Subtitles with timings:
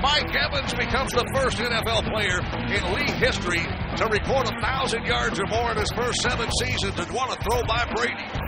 [0.00, 2.38] Mike Evans becomes the first NFL player
[2.70, 6.98] in league history to record a thousand yards or more in his first seven seasons
[6.98, 8.47] and want to throw by Brady.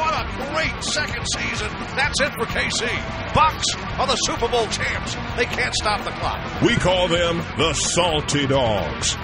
[0.00, 1.68] what a great second season.
[1.94, 3.34] That's it for KC.
[3.34, 3.66] Bucks
[3.98, 5.14] are the Super Bowl champs.
[5.36, 6.62] They can't stop the clock.
[6.62, 9.14] We call them the Salty Dogs.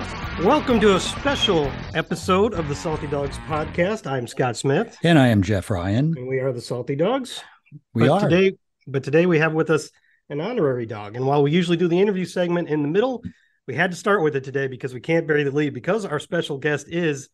[0.44, 4.06] Welcome to a special episode of the Salty Dogs podcast.
[4.06, 6.12] I'm Scott Smith, And I am Jeff Ryan.
[6.16, 7.42] and we are the Salty Dogs.
[7.94, 8.28] We but are.
[8.28, 9.90] today, but today we have with us
[10.28, 11.16] an honorary dog.
[11.16, 13.22] And while we usually do the interview segment in the middle,
[13.66, 16.18] we had to start with it today because we can't bury the lead because our
[16.20, 17.30] special guest is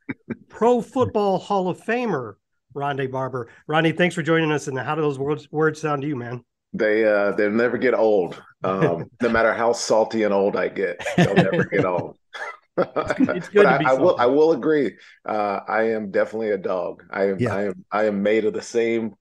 [0.48, 2.34] Pro Football Hall of Famer
[2.74, 3.48] Rondé Barber.
[3.66, 4.68] Ronnie, thanks for joining us.
[4.68, 6.44] And how do those words words sound to you, man?
[6.72, 8.42] They uh they'll never get old.
[8.64, 12.16] Um, no matter how salty and old I get, they'll never get old.
[12.78, 14.16] It's good but to be I, I will.
[14.18, 14.96] I will agree.
[15.26, 17.04] Uh, I am definitely a dog.
[17.10, 17.54] I am Yeah.
[17.54, 19.14] I am I am made of the same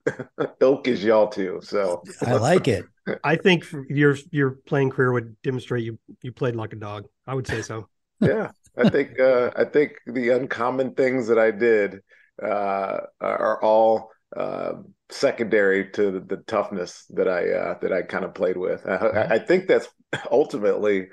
[0.60, 1.60] ilk as y'all too.
[1.62, 2.86] So I like it.
[3.22, 7.06] I think your your playing career would demonstrate you you played like a dog.
[7.26, 7.88] I would say so.
[8.20, 12.00] yeah, I think uh, I think the uncommon things that I did
[12.42, 14.74] uh, are all uh,
[15.10, 18.86] secondary to the, the toughness that I uh, that I kind of played with.
[18.86, 19.88] I, I- I think that's
[20.30, 21.08] ultimately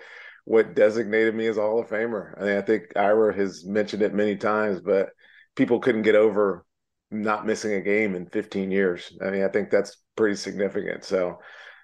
[0.45, 2.33] what designated me as a Hall of Famer.
[2.39, 5.09] I mean, I think Ira has mentioned it many times, but
[5.55, 6.65] people couldn't get over
[7.11, 9.11] not missing a game in 15 years.
[9.21, 11.03] I mean, I think that's pretty significant.
[11.03, 11.39] So,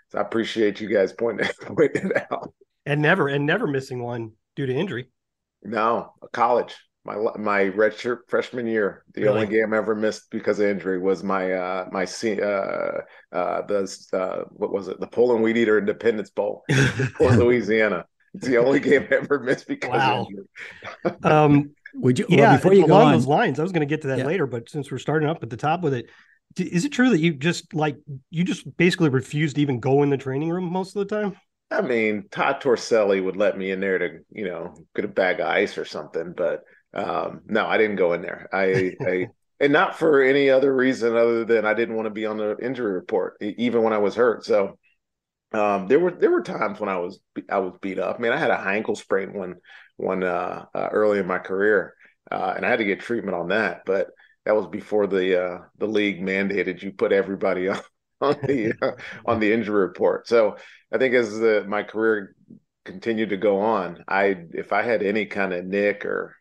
[0.09, 2.53] so I appreciate you guys pointing, pointing it out.
[2.85, 5.09] And never and never missing one due to injury.
[5.63, 6.75] No, college.
[7.05, 9.03] My my redshirt freshman year.
[9.13, 13.01] The only game I ever missed because of injury was my uh my se- uh
[13.31, 14.99] uh the uh what was it?
[14.99, 16.63] The Poulan Weed Eater Independence Bowl,
[17.17, 18.05] Fort Louisiana.
[18.33, 20.07] It's the only game I ever missed because Wow.
[20.07, 20.45] of injury.
[21.23, 22.25] Um, Would you?
[22.29, 24.07] yeah, well, before you go along on, those lines, I was going to get to
[24.09, 24.25] that Yeah.
[24.25, 26.09] later, but since we're starting up at the top with it,
[26.57, 27.97] is it true that you just like
[28.31, 31.37] you just basically refused to even go in the training room most of the time?
[31.71, 35.39] I mean, Todd Toriscelli would let me in there to, you know, get a bag
[35.39, 36.63] of ice or something, but
[36.95, 38.49] um, no, I didn't go in there.
[38.51, 39.27] I, I,
[39.59, 42.57] and not for any other reason other than I didn't want to be on the
[42.57, 44.45] injury report, even when I was hurt.
[44.45, 44.77] So
[45.53, 47.19] um, there were there were times when I was
[47.49, 48.17] I was beat up.
[48.17, 49.55] I mean, I had a high ankle sprain one
[49.97, 51.95] one uh, uh, early in my career,
[52.31, 53.83] uh, and I had to get treatment on that.
[53.85, 54.07] But
[54.45, 57.79] that was before the uh, the league mandated you put everybody on
[58.21, 58.91] on the uh,
[59.25, 60.27] on the injury report.
[60.27, 60.57] So
[60.91, 62.35] I think as the, my career
[62.83, 66.35] continued to go on, I if I had any kind of nick or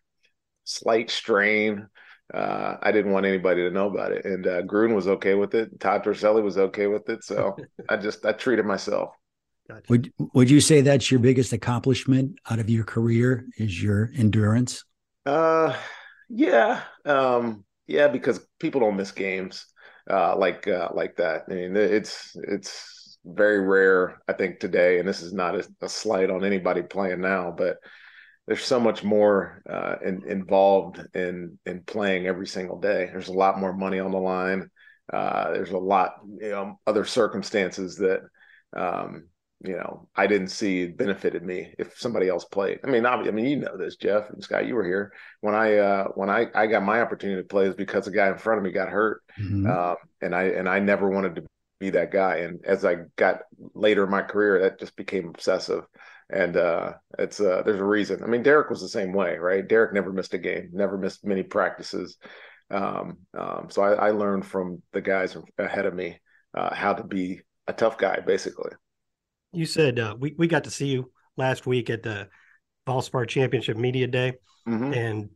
[0.64, 1.88] slight strain,
[2.32, 4.24] uh, I didn't want anybody to know about it.
[4.24, 5.78] And uh, Gruden was okay with it.
[5.80, 7.22] Todd Toriscelli was okay with it.
[7.24, 7.56] So
[7.88, 9.10] I just I treated myself.
[9.68, 9.84] Gotcha.
[9.88, 13.46] would would you say that's your biggest accomplishment out of your career?
[13.56, 14.84] Is your endurance?
[15.24, 15.74] Uh,
[16.28, 19.66] yeah, um, yeah, because people don't miss games
[20.10, 21.44] uh, like uh, like that.
[21.48, 24.98] I mean, it's it's very rare, I think, today.
[24.98, 27.78] And this is not a, a slight on anybody playing now, but
[28.46, 33.06] there's so much more uh, in, involved in in playing every single day.
[33.06, 34.70] There's a lot more money on the line.
[35.12, 38.20] Uh, there's a lot, you know, other circumstances that
[38.76, 39.28] um,
[39.64, 42.80] you know, I didn't see benefited me if somebody else played.
[42.84, 44.66] I mean, obviously, I mean, you know this, Jeff and Scott.
[44.66, 47.74] You were here when I uh, when I I got my opportunity to play is
[47.74, 49.68] because the guy in front of me got hurt, Mhm.
[49.70, 51.44] um, and I and I never wanted to
[51.80, 52.38] be that guy.
[52.38, 53.40] And as I got
[53.74, 55.84] later in my career, that just became obsessive.
[56.30, 58.22] And uh, it's uh, there's a reason.
[58.22, 59.66] I mean, Derrick was the same way, right?
[59.66, 62.16] Derrick never missed a game, never missed many practices.
[62.70, 66.18] Um, um, so I, I learned from the guys ahead of me
[66.54, 68.70] uh, how to be a tough guy, basically.
[69.52, 72.28] You said uh, we we got to see you last week at the
[72.86, 74.34] Valspar Championship Media Day,
[74.66, 74.96] Mhm.
[74.96, 75.30] and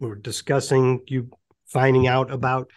[0.00, 1.30] we were discussing you
[1.66, 2.70] finding out about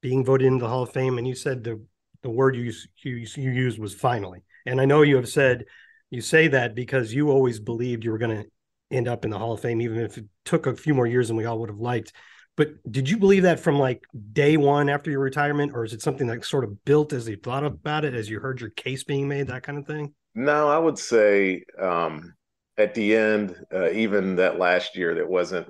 [0.00, 1.80] being voted into the Hall of Fame, and you said the
[2.22, 2.72] the word you
[3.02, 4.44] you you used was finally.
[4.64, 5.64] And I know you have said
[6.10, 8.48] you say that because you always believed you were going to
[8.90, 11.28] end up in the Hall of Fame, even if it took a few more years
[11.28, 12.12] than we all would have liked.
[12.56, 16.00] But did you believe that from like day one after your retirement, or is it
[16.00, 19.04] something that sort of built as you thought about it, as you heard your case
[19.04, 20.14] being made, that kind of thing?
[20.34, 22.34] No, I would say um,
[22.78, 25.68] at the end, uh, even that last year that wasn't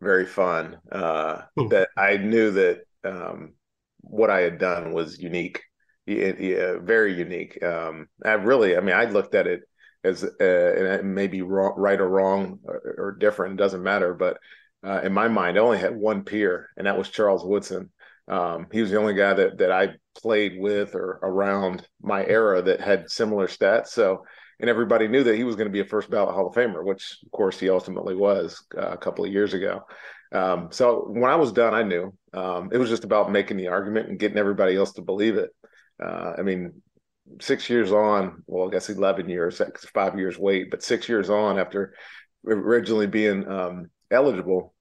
[0.00, 1.68] very fun, uh, hmm.
[1.68, 3.54] that I knew that um,
[4.00, 5.62] what I had done was unique,
[6.08, 7.62] yeah, very unique.
[7.62, 9.62] Um, I really, I mean, I looked at it
[10.04, 13.82] as uh, and it may be wrong, right or wrong or, or different, it doesn't
[13.82, 14.38] matter, but
[14.84, 17.90] uh, in my mind, I only had one peer, and that was Charles Woodson.
[18.28, 22.62] Um, he was the only guy that that I played with or around my era
[22.62, 23.88] that had similar stats.
[23.88, 24.24] So,
[24.60, 26.84] and everybody knew that he was going to be a first ballot Hall of Famer,
[26.84, 29.82] which of course he ultimately was uh, a couple of years ago.
[30.30, 33.68] Um, so when I was done, I knew um, it was just about making the
[33.68, 35.50] argument and getting everybody else to believe it.
[36.02, 36.82] Uh, I mean,
[37.40, 39.60] six years on, well, I guess eleven years,
[39.94, 41.94] five years wait, but six years on after
[42.46, 44.74] originally being um, eligible,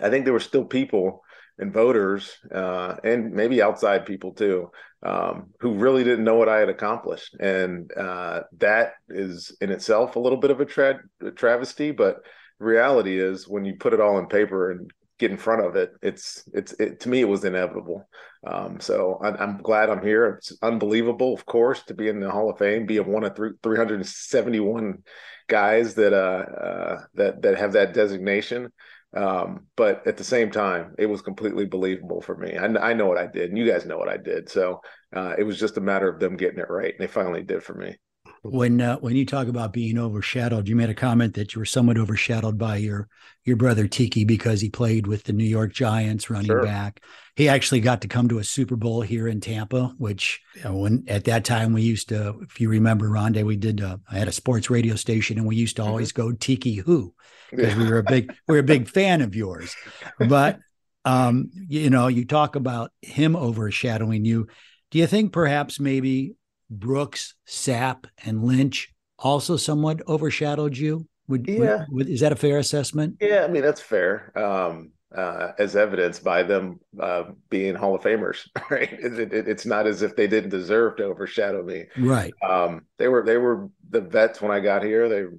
[0.00, 1.22] I think there were still people
[1.58, 4.70] and voters uh, and maybe outside people too
[5.02, 10.16] um, who really didn't know what I had accomplished, and uh, that is in itself
[10.16, 11.00] a little bit of a, tra-
[11.34, 11.90] travesty.
[11.90, 12.18] But
[12.58, 14.90] reality is, when you put it all in paper and
[15.22, 18.08] get in front of it, it's it's it, to me it was inevitable.
[18.44, 20.26] Um, so I, am glad I'm here.
[20.38, 23.52] It's unbelievable, of course, to be in the Hall of Fame, be one of three,
[23.62, 25.04] 371
[25.48, 28.72] guys that uh, uh, that that have that designation.
[29.14, 32.56] Um, but at the same time, it was completely believable for me.
[32.56, 34.48] I, I know what I did, and you guys know what I did.
[34.48, 34.80] So
[35.14, 37.62] uh, it was just a matter of them getting it right, and they finally did
[37.62, 37.96] for me.
[38.44, 41.64] When uh, when you talk about being overshadowed, you made a comment that you were
[41.64, 43.08] somewhat overshadowed by your
[43.44, 46.64] your brother Tiki because he played with the New York Giants running sure.
[46.64, 47.00] back.
[47.36, 50.76] He actually got to come to a Super Bowl here in Tampa, which you know,
[50.76, 53.80] when at that time we used to, if you remember, Rondé, we did.
[53.80, 56.30] Uh, I had a sports radio station, and we used to always mm-hmm.
[56.30, 57.14] go Tiki Who
[57.52, 59.74] because we were a big we were a big fan of yours.
[60.18, 60.58] But
[61.04, 64.48] um, you know, you talk about him overshadowing you.
[64.90, 66.34] Do you think perhaps maybe
[66.78, 71.06] Brooks, Sapp, and Lynch also somewhat overshadowed you?
[71.28, 71.84] Would, yeah.
[71.90, 73.16] Would, is that a fair assessment?
[73.20, 74.36] Yeah, I mean that's fair.
[74.36, 78.92] Um, uh, as evidenced by them uh, being Hall of Famers, right?
[78.92, 82.32] It, it, it's not as if they didn't deserve to overshadow me, right?
[82.42, 85.08] Um, they were they were the vets when I got here.
[85.08, 85.34] They were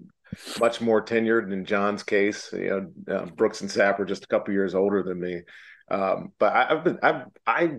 [0.59, 2.49] much more tenured in John's case.
[2.53, 5.41] You know, uh, Brooks and Sapp are just a couple years older than me.
[5.89, 7.71] Um, but I, have been, I've, I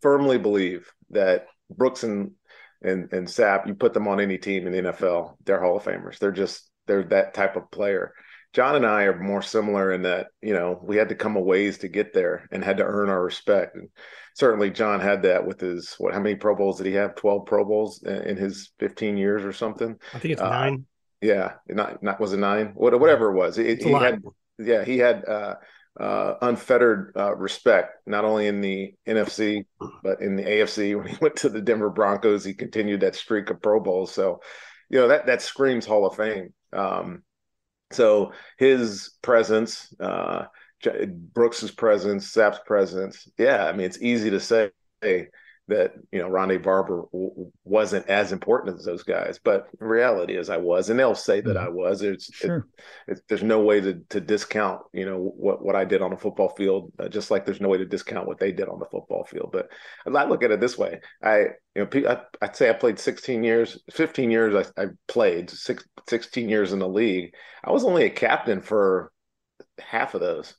[0.00, 2.32] firmly believe that Brooks and,
[2.84, 5.84] and, and Sapp, you put them on any team in the NFL, they're Hall of
[5.84, 6.18] Famers.
[6.18, 8.12] They're just, they're that type of player.
[8.52, 11.40] John and I are more similar in that, you know, we had to come a
[11.40, 13.76] ways to get there and had to earn our respect.
[13.76, 13.88] And
[14.34, 17.14] certainly John had that with his, what, how many Pro Bowls did he have?
[17.14, 19.96] 12 Pro Bowls in his 15 years or something?
[20.12, 20.84] I think it's uh, nine.
[21.22, 22.72] Yeah, not not was it nine?
[22.74, 23.56] What, whatever it was.
[23.56, 24.20] It, he had
[24.58, 25.54] yeah he had uh,
[26.00, 29.66] uh, unfettered uh, respect not only in the NFC
[30.02, 30.96] but in the AFC.
[30.96, 34.12] When he went to the Denver Broncos, he continued that streak of Pro Bowls.
[34.12, 34.40] So
[34.88, 36.52] you know that that screams Hall of Fame.
[36.72, 37.22] Um,
[37.92, 40.44] so his presence, uh,
[41.34, 43.28] Brooks's presence, Sapp's presence.
[43.38, 44.70] Yeah, I mean it's easy to say
[45.68, 50.50] that you know Rondé Barber w- wasn't as important as those guys, but reality is
[50.50, 51.66] I was, and they'll say that mm-hmm.
[51.66, 52.02] I was.
[52.02, 52.66] It's, sure.
[53.06, 56.12] it, it, there's no way to to discount you know what what I did on
[56.12, 58.80] a football field, uh, just like there's no way to discount what they did on
[58.80, 59.50] the football field.
[59.52, 59.68] But
[60.06, 61.38] I look at it this way: I
[61.74, 65.84] you know I, would say I played 16 years, 15 years I, I played six,
[66.08, 67.34] 16 years in the league.
[67.64, 69.12] I was only a captain for
[69.78, 70.54] half of those.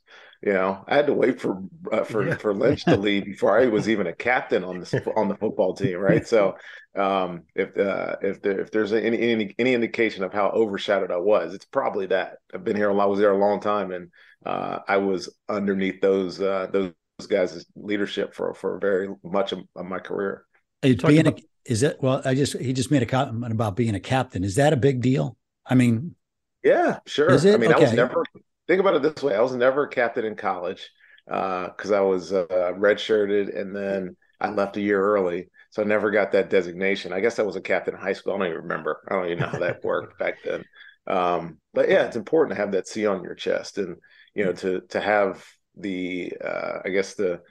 [0.45, 2.35] You know, I had to wait for uh, for yeah.
[2.35, 5.73] for Lynch to leave before I was even a captain on the on the football
[5.73, 6.27] team, right?
[6.27, 6.57] So,
[6.97, 11.17] um, if uh, if there, if there's any, any any indication of how overshadowed I
[11.17, 12.39] was, it's probably that.
[12.53, 14.09] I've been here, I was there a long time, and
[14.45, 16.91] uh, I was underneath those uh, those
[17.29, 20.43] guys' leadership for for very much of, of my career.
[20.81, 22.21] Being about- a, is that well?
[22.25, 24.43] I just he just made a comment about being a captain.
[24.43, 25.37] Is that a big deal?
[25.65, 26.15] I mean,
[26.63, 27.29] yeah, sure.
[27.31, 27.55] Is it?
[27.55, 27.79] I mean, okay.
[27.79, 28.25] I was never
[28.67, 30.89] think about it this way: I was never a captain in college
[31.25, 35.85] because uh, I was uh, redshirted, and then I left a year early, so I
[35.85, 37.13] never got that designation.
[37.13, 38.33] I guess I was a captain in high school.
[38.33, 38.99] I don't even remember.
[39.07, 40.63] I don't even know how that worked back then.
[41.07, 43.97] Um, but yeah, it's important to have that C on your chest, and
[44.33, 47.41] you know, to to have the uh, I guess the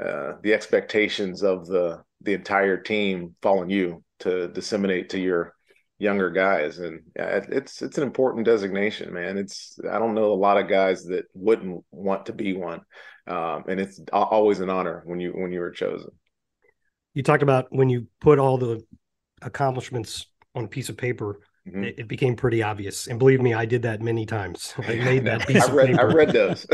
[0.00, 5.54] uh, the expectations of the the entire team fall on you to disseminate to your
[5.98, 10.56] younger guys and it's it's an important designation man it's i don't know a lot
[10.56, 12.80] of guys that wouldn't want to be one
[13.26, 16.10] um, and it's always an honor when you when you were chosen
[17.14, 18.80] you talk about when you put all the
[19.42, 21.84] accomplishments on a piece of paper mm-hmm.
[21.84, 23.06] it, it, became pretty obvious.
[23.06, 24.74] And believe me, I did that many times.
[24.78, 26.66] I made that piece I read, I read those.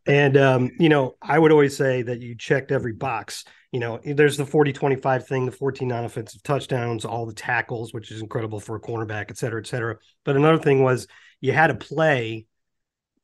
[0.06, 3.44] and, um, you know, I would always say that you checked every box.
[3.76, 7.92] You know, there's the 40 25 thing, the 14 non offensive touchdowns, all the tackles,
[7.92, 9.98] which is incredible for a cornerback, et cetera, et cetera.
[10.24, 11.06] But another thing was
[11.42, 12.46] you had a play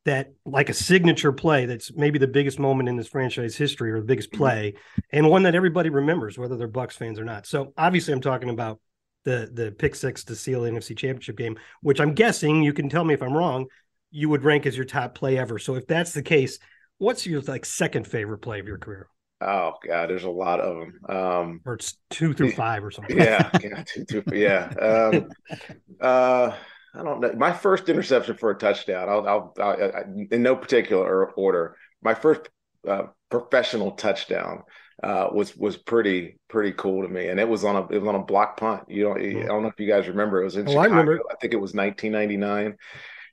[0.05, 3.99] that like a signature play that's maybe the biggest moment in this franchise history or
[3.99, 4.43] the biggest mm-hmm.
[4.43, 4.73] play
[5.11, 8.49] and one that everybody remembers whether they're bucks fans or not so obviously i'm talking
[8.49, 8.79] about
[9.23, 12.89] the the pick six to seal the nfc championship game which i'm guessing you can
[12.89, 13.65] tell me if i'm wrong
[14.11, 16.59] you would rank as your top play ever so if that's the case
[16.97, 19.07] what's your like second favorite play of your career
[19.43, 20.99] Oh god, there's a lot of them.
[21.09, 23.17] Um, or it's two through five or something.
[23.23, 24.69] Yeah, yeah, two, two, yeah.
[24.79, 25.29] Um,
[26.01, 26.55] uh,
[26.95, 27.33] I don't know.
[27.33, 29.09] My first interception for a touchdown.
[29.09, 31.75] I'll, I'll, I'll in no particular order.
[32.01, 32.41] My first
[32.87, 34.63] uh, professional touchdown
[35.01, 38.07] uh, was was pretty pretty cool to me, and it was on a it was
[38.07, 38.83] on a block punt.
[38.87, 40.41] You know, I don't know if you guys remember.
[40.41, 40.93] It was in oh, Chicago.
[40.93, 41.21] I remember.
[41.29, 42.77] I think it was 1999.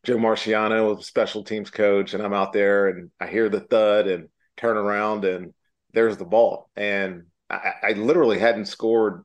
[0.03, 4.07] Joe Marciano was special teams coach, and I'm out there, and I hear the thud,
[4.07, 5.53] and turn around, and
[5.93, 9.25] there's the ball, and I, I literally hadn't scored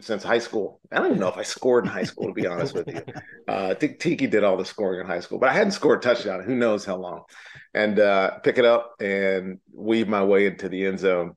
[0.00, 0.80] since high school.
[0.92, 3.02] I don't even know if I scored in high school, to be honest with you.
[3.48, 5.98] Uh, I think Tiki did all the scoring in high school, but I hadn't scored
[5.98, 6.44] a touchdown.
[6.44, 7.22] Who knows how long?
[7.74, 11.32] And uh, pick it up and weave my way into the end zone.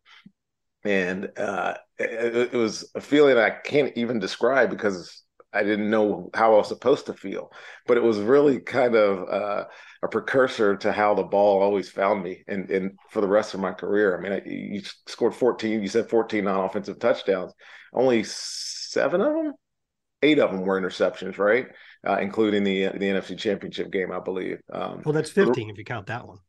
[0.86, 6.30] And uh, it, it, was a feeling I can't even describe because I didn't know
[6.36, 7.52] how I was supposed to feel.
[7.88, 9.66] But it was really kind of uh,
[10.04, 13.60] a precursor to how the ball always found me and, and for the rest of
[13.60, 14.18] my career.
[14.18, 17.54] I mean, I, you scored 14, you said 14 non offensive touchdowns
[17.94, 19.54] only seven of them,
[20.22, 21.68] eight of them were interceptions, right?
[22.06, 24.60] Uh, including the the NFC Championship game, I believe.
[24.72, 26.40] Um, well, that's fifteen if you count that one.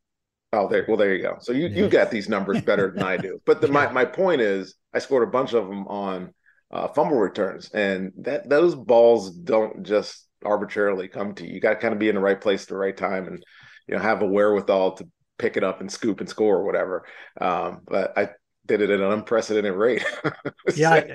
[0.51, 0.85] Oh, there.
[0.87, 1.37] Well, there you go.
[1.39, 3.39] So you you got these numbers better than I do.
[3.45, 6.33] But the, my my point is, I scored a bunch of them on
[6.71, 11.55] uh, fumble returns, and that those balls don't just arbitrarily come to you.
[11.55, 13.43] You got to kind of be in the right place at the right time, and
[13.87, 17.05] you know have a wherewithal to pick it up and scoop and score or whatever.
[17.39, 18.29] Um, but I
[18.65, 20.03] did it at an unprecedented rate.
[20.75, 21.13] yeah, so,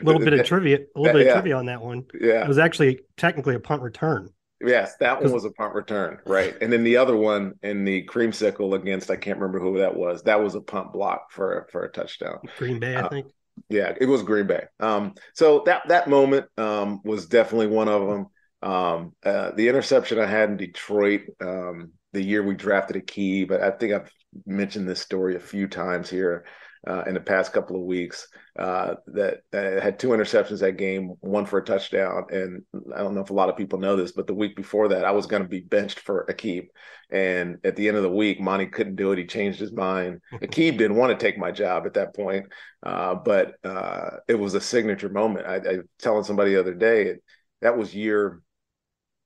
[0.00, 2.04] a little bit of trivia, a little bit yeah, of trivia on that one.
[2.18, 4.30] Yeah, it was actually technically a punt return.
[4.64, 6.54] Yes, that one was a punt return, right?
[6.60, 10.22] And then the other one in the creamsicle against I can't remember who that was.
[10.22, 12.38] That was a punt block for for a touchdown.
[12.58, 13.26] Green Bay, I uh, think.
[13.68, 14.64] Yeah, it was Green Bay.
[14.78, 18.26] Um, so that that moment um, was definitely one of them.
[18.62, 23.62] Um, uh, the interception I had in Detroit um, the year we drafted Aqib, but
[23.62, 24.10] I think I've
[24.46, 26.44] mentioned this story a few times here
[26.86, 28.26] uh, in the past couple of weeks
[28.58, 32.24] uh, that, that, had two interceptions that game, one for a touchdown.
[32.30, 32.62] And
[32.94, 35.04] I don't know if a lot of people know this, but the week before that,
[35.04, 36.66] I was going to be benched for Aqib.
[37.10, 39.18] And at the end of the week, Monte couldn't do it.
[39.18, 40.20] He changed his mind.
[40.34, 42.46] Aqib didn't want to take my job at that point,
[42.82, 45.46] uh, but uh, it was a signature moment.
[45.46, 47.14] I, I was telling somebody the other day
[47.62, 48.42] that was year.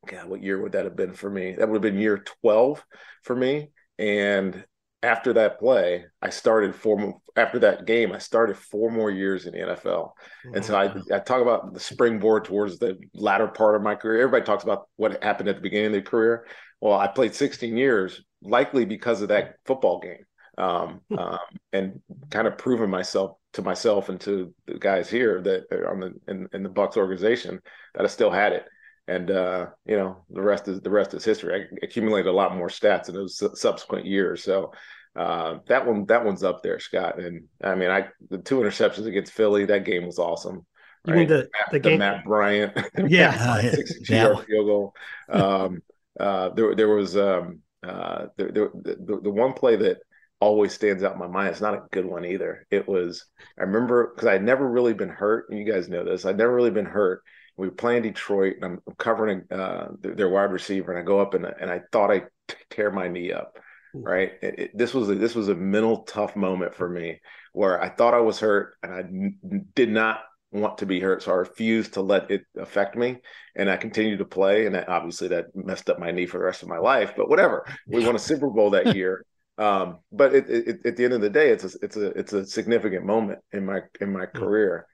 [0.06, 1.54] God, what year would that have been for me?
[1.54, 2.84] That would have been year 12
[3.22, 3.70] for me.
[3.98, 4.64] And
[5.02, 9.52] after that play, I started four after that game, I started four more years in
[9.52, 10.12] the NFL.
[10.54, 10.84] And so I,
[11.14, 14.22] I talk about the springboard towards the latter part of my career.
[14.22, 16.46] Everybody talks about what happened at the beginning of their career.
[16.80, 20.24] Well, I played 16 years, likely because of that football game.
[20.58, 21.18] Um, hmm.
[21.18, 21.38] um,
[21.74, 26.00] and kind of proving myself to myself and to the guys here that are on
[26.00, 27.60] the in, in the Bucks organization
[27.94, 28.64] that I still had it
[29.08, 31.54] and uh, you know the rest is the rest is history.
[31.54, 34.72] I accumulated a lot more stats in those subsequent years, so
[35.14, 37.18] uh, that one that one's up there, Scott.
[37.18, 40.66] And I mean, I the two interceptions against Philly, that game was awesome.
[41.06, 41.18] You right?
[41.20, 41.98] mean the, Matt, the, game?
[42.00, 42.76] Matt Bryant,
[43.08, 44.94] yeah, sixty yard field goal.
[45.28, 45.82] Um,
[46.18, 49.98] uh, there there was um, uh, there, there, the, the one play that
[50.40, 51.48] always stands out in my mind.
[51.48, 52.66] It's not a good one either.
[52.70, 53.24] It was
[53.58, 55.46] I remember because I'd never really been hurt.
[55.48, 56.26] And you guys know this.
[56.26, 57.22] I'd never really been hurt.
[57.56, 61.34] We were playing Detroit, and I'm covering uh, their wide receiver, and I go up
[61.34, 62.24] and and I thought I
[62.70, 63.58] tear my knee up
[64.06, 64.32] right?
[64.42, 67.20] It, it, this was a, this was a mental tough moment for me
[67.52, 70.20] where i thought i was hurt and I n- did not
[70.52, 71.22] want to be hurt.
[71.22, 73.18] So i refused to let it affect me
[73.56, 76.62] and i continued to play and obviously that messed up my knee for the rest
[76.62, 77.66] of my life but whatever.
[77.86, 79.24] We won a super bowl that year
[79.58, 82.46] um, but it, at the end of the day it's a it's a it's a
[82.46, 84.86] significant moment in my in my career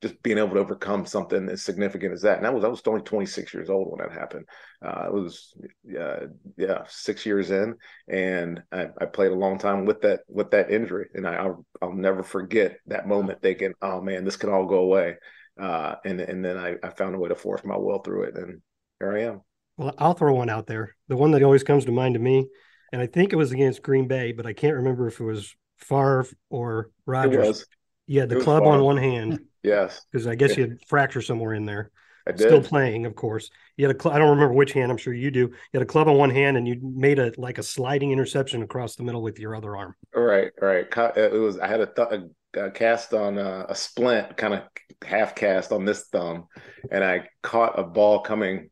[0.00, 2.36] just being able to overcome something as significant as that.
[2.36, 4.46] And that was I was only 26 years old when that happened.
[4.84, 5.54] Uh, it was
[5.98, 6.26] uh,
[6.56, 7.74] yeah six years in,
[8.08, 11.66] and I, I, played a long time with that with that injury, and I, will
[11.82, 15.16] I'll never forget that moment thinking, oh man, this can all go away.
[15.60, 18.36] Uh, and and then I, I found a way to force my will through it,
[18.36, 18.62] and
[19.00, 19.40] here I am.
[19.76, 20.94] Well, I'll throw one out there.
[21.08, 22.46] The one that always comes to mind to me,
[22.92, 25.56] and I think it was against Green Bay, but I can't remember if it was
[25.78, 27.66] Favre or Rodgers.
[28.08, 30.04] You had the club on one hand Yes.
[30.10, 31.90] Because I guess you had fracture somewhere in there.
[32.26, 32.40] I did.
[32.40, 33.50] Still playing, of course.
[33.76, 34.90] You had a cl- I don't remember which hand.
[34.92, 35.40] I'm sure you do.
[35.40, 38.62] You had a club on one hand, and you made a like a sliding interception
[38.62, 39.94] across the middle with your other arm.
[40.14, 40.86] Right, right.
[41.16, 41.58] It was.
[41.58, 42.08] I had a, th-
[42.54, 44.62] a, a cast on a, a splint, kind of
[45.02, 46.48] half cast on this thumb,
[46.90, 48.68] and I caught a ball coming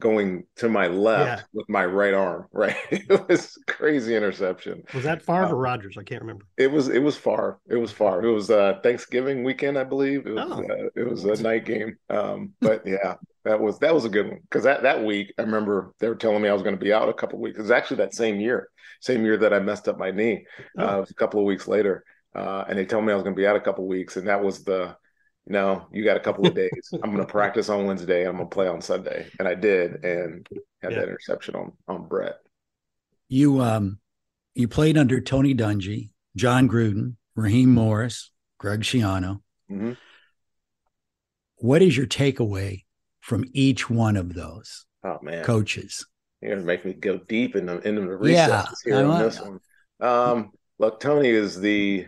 [0.00, 1.46] going to my left Yeah.
[1.52, 2.46] with my right arm.
[2.52, 4.82] Right, it was crazy interception.
[4.94, 5.96] Was that Favre Um, or Rodgers?
[5.98, 6.44] I can't remember.
[6.56, 7.58] It was it was far.
[7.68, 8.24] It was far.
[8.24, 10.26] It was uh Thanksgiving weekend, I believe.
[10.26, 10.62] It was Oh.
[10.62, 11.96] uh, it was a night game.
[12.10, 13.14] Um, but yeah,
[13.44, 16.14] that was that was a good one because that that week I remember they were
[16.16, 17.58] telling me I was going to be out a couple weeks.
[17.58, 18.68] It was actually that same year,
[19.00, 20.44] same year that I messed up my knee.
[20.78, 20.96] Uh, Oh.
[20.96, 23.34] it was a couple of weeks later, uh, and they told me I was going
[23.36, 24.96] to be out a couple of weeks, and that was the
[25.48, 26.90] no, you got a couple of days.
[27.02, 28.26] I'm going to practice on Wednesday.
[28.28, 30.46] I'm going to play on Sunday, and I did, and
[30.82, 31.00] had Yeah.
[31.00, 32.36] that interception on on Brett.
[33.28, 33.98] You um
[34.54, 39.42] you played under Tony Dungy, Jon Gruden, Raheem Morris, Greg Schiano.
[39.70, 39.96] Mhm.
[41.56, 42.84] What is your takeaway
[43.20, 46.06] from each one of those Oh man, coaches?
[46.40, 49.60] You're gonna make me go deep into into the Yeah, here on this one.
[50.00, 52.06] Um, look, Tony is the.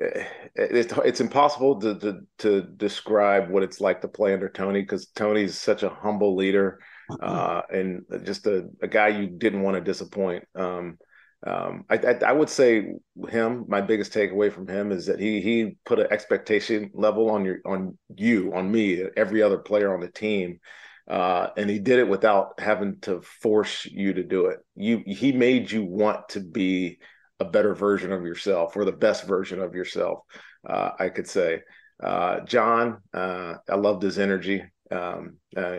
[0.00, 0.24] Eh,
[0.54, 5.06] It's it's impossible to, to to describe what it's like to play under Tony because
[5.08, 6.80] Tony's such a humble leader,
[7.20, 10.44] uh, and just a, a guy you didn't want to disappoint.
[10.54, 10.98] Um,
[11.46, 12.94] um, I, I I would say
[13.28, 13.64] him.
[13.68, 17.58] My biggest takeaway from him is that he he put an expectation level on your
[17.64, 20.58] on you on me every other player on the team
[21.08, 24.58] uh, and he did it without having to force you to do it.
[24.76, 26.98] You he made you want to be
[27.40, 30.20] a better version of yourself or the best version of yourself.
[30.68, 31.60] Uh, I could say,
[32.02, 34.64] uh, Jon, uh, I loved his energy.
[34.90, 35.78] Um, uh,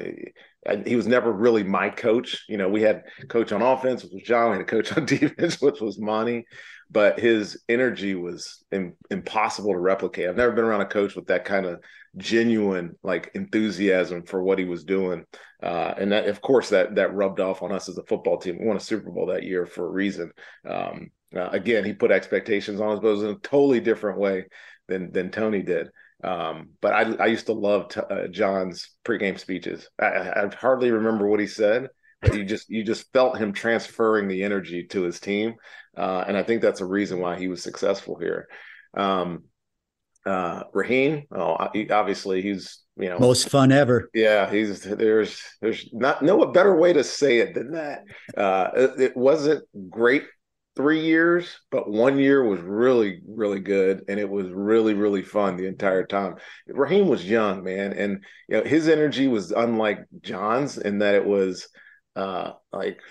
[0.85, 2.45] he was never really my coach.
[2.47, 5.05] You know, we had coach on offense, which was Jon, we had a coach on
[5.05, 6.45] defense, which was Monte,
[6.91, 10.27] but his energy was im- impossible to replicate.
[10.27, 11.81] I've never been around a coach with that kind of
[12.17, 15.25] genuine like enthusiasm for what he was doing.
[15.61, 18.57] Uh, and that, of course, that that rubbed off on us as a football team.
[18.59, 20.31] We won a Super Bowl that year for a reason.
[20.67, 24.19] Um, uh, again, he put expectations on us, but it was in a totally different
[24.19, 24.45] way
[24.87, 25.89] than than Tony did.
[26.23, 29.87] Um, but I, I used to love t- uh, Jon's pregame speeches.
[29.99, 31.87] I, I hardly remember what he said,
[32.21, 35.55] but you just you just felt him transferring the energy to his team,
[35.97, 38.47] uh, and I think that's a reason why he was successful here.
[38.97, 39.43] Um,
[40.25, 44.09] uh, Raheem, oh, he- obviously he's you know Most fun ever.
[44.13, 48.03] yeah, he's there's there's not no a better way to say it than that.
[48.35, 50.23] Uh, it, it wasn't great
[50.79, 55.57] three years, but one year was really really good, and it was really really fun
[55.57, 56.35] the entire time.
[56.69, 61.25] Raheem was young, man, and you know his energy was unlike Jon's in that it
[61.25, 61.67] was
[62.15, 63.01] uh, like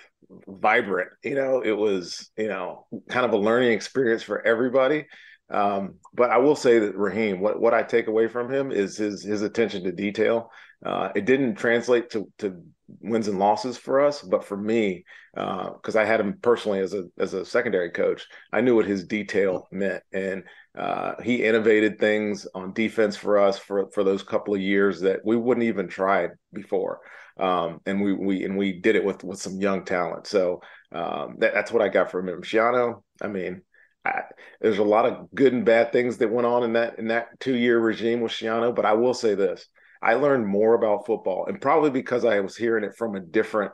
[0.48, 1.10] vibrant.
[1.22, 5.04] You know, it was you know kind of a learning experience for everybody.
[5.50, 8.96] Um, but I will say that Raheem, what, what I take away from him is
[8.96, 10.50] his his attention to detail.
[10.84, 12.62] Uh, it didn't translate to, to
[13.00, 17.04] wins and losses for us, but for me, because I had him personally as a
[17.18, 20.44] as a secondary coach, I knew what his detail meant, and
[20.76, 25.20] uh, he innovated things on defense for us for for those couple of years that
[25.24, 27.00] we wouldn't even try before.
[27.38, 30.26] Um, and we we and we did it with with some young talent.
[30.26, 30.60] So
[30.92, 32.42] um, that, that's what I got from him.
[32.42, 33.62] Schiano, I mean.
[34.04, 34.22] I,
[34.60, 37.28] there's a lot of good and bad things that went on in that in that
[37.40, 39.66] two year regime with Schiano, but I will say this:
[40.02, 43.72] I learned more about football, and probably because I was hearing it from a different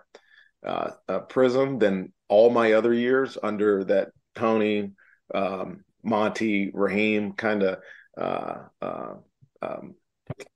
[0.65, 4.93] uh, uh, prism than all my other years under that Tony,
[5.35, 7.79] um, Monte, Raheem kind of
[8.17, 9.15] uh, uh,
[9.63, 9.95] um,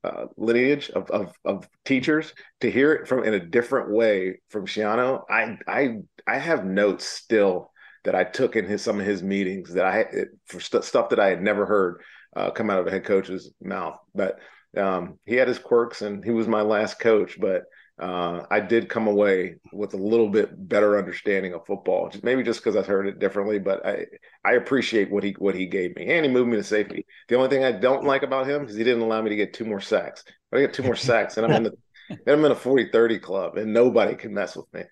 [0.05, 2.33] uh, lineage of, of of teachers.
[2.61, 7.05] To hear it from in a different way from Schiano, I I I have notes
[7.05, 7.71] still
[8.05, 10.07] that I took in his some of his meetings that I
[10.47, 12.03] for st- stuff that I had never heard
[12.35, 13.99] uh, come out of a head coach's mouth.
[14.15, 14.39] But
[14.77, 17.39] um, he had his quirks, and he was my last coach.
[17.41, 17.65] But
[17.99, 22.43] uh, I did come away with a little bit better understanding of football, just, maybe
[22.43, 23.59] just because I heard it differently.
[23.59, 24.07] But I
[24.45, 27.07] I appreciate what he what he gave me, and he moved me to safety.
[27.29, 29.55] The only thing I don't like about him is he didn't allow me to get
[29.55, 30.25] two more sacks.
[30.27, 31.73] If I get two more sacks, and I'm in the
[32.25, 34.85] then I'm in a 40-30 club, and nobody can mess with me.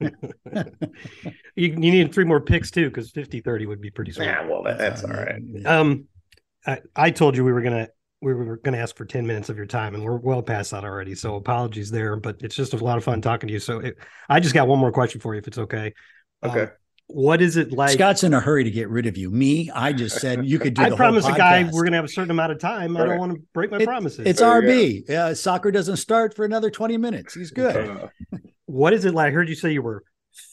[1.56, 4.26] You, you need three more picks too, because 50 30 would be pretty sweet.
[4.26, 5.40] Yeah, well, that, that's all right.
[5.64, 6.08] Um,
[6.66, 7.88] I, I told you we were gonna
[8.24, 10.84] we were gonna ask for 10 minutes of your time, and we're well past that
[10.84, 11.14] already.
[11.14, 13.60] So apologies there, but it's just a lot of fun talking to you.
[13.60, 13.96] So it,
[14.28, 15.92] I just got one more question for you, if it's okay.
[16.42, 16.72] Um, Okay.
[17.08, 17.90] what is it like?
[17.90, 19.30] Scott's in a hurry to get rid of you.
[19.30, 20.82] Me, I just said you could do.
[20.82, 22.96] I the promised whole a guy we're gonna have a certain amount of time.
[22.96, 24.26] I don't want to break my It- promises.
[24.26, 25.04] It's There RB.
[25.08, 27.34] Yeah, soccer doesn't start for another twenty minutes.
[27.34, 27.76] He's good.
[27.90, 28.08] Uh,
[28.66, 29.28] what is it like?
[29.28, 30.02] I heard you say you were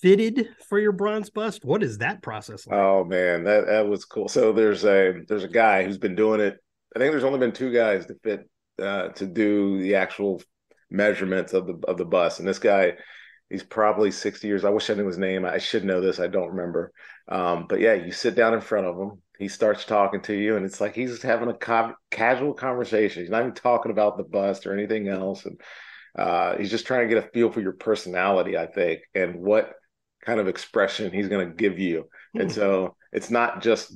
[0.02, 1.64] fitted for your bronze bust.
[1.66, 2.78] What is that process like?
[2.78, 4.28] Oh man, that that was cool.
[4.28, 6.58] So there's a there's a guy who's been doing it.
[6.96, 8.50] I think there's only been two guys to fit
[8.82, 10.42] uh, to do the actual
[10.90, 12.40] measurements of the of the bus.
[12.40, 12.94] And this guy,
[13.50, 14.66] he's probably 60 years.
[14.66, 15.46] I wish I knew his name.
[15.46, 16.20] I should know this.
[16.20, 16.92] I don't remember.
[17.28, 19.22] Um, but yeah, you sit down in front of him.
[19.40, 23.24] He starts talking to you, and it's like he's having a co- casual conversation.
[23.24, 25.60] He's not even talking about the bust or anything else, and
[26.18, 29.74] uh, he's just trying to get a feel for your personality, I think, and what
[30.24, 32.08] kind of expression he's going to give you.
[32.36, 32.56] And hmm.
[32.56, 33.94] so it's not just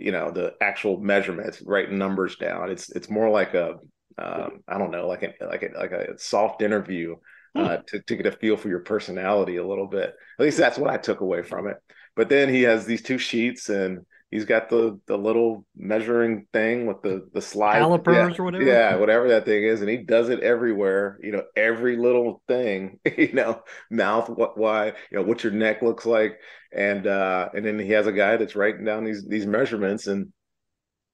[0.00, 2.70] you know the actual measurements, writing numbers down.
[2.70, 3.76] It's it's more like a
[4.18, 7.16] um, I don't know, like a like a like a soft interview
[7.54, 7.64] hmm.
[7.64, 10.14] uh, to to get a feel for your personality a little bit.
[10.38, 11.76] At least that's what I took away from it.
[12.16, 16.86] But then he has these two sheets and he's got the the little measuring thing
[16.86, 18.64] with the the slide calipers yeah, or whatever.
[18.64, 21.18] Yeah, whatever that thing is, and he does it everywhere.
[21.22, 22.98] You know, every little thing.
[23.20, 26.38] You know, mouth, what, why, you know, what your neck looks like,
[26.72, 30.32] and uh, and then he has a guy that's writing down these these measurements, and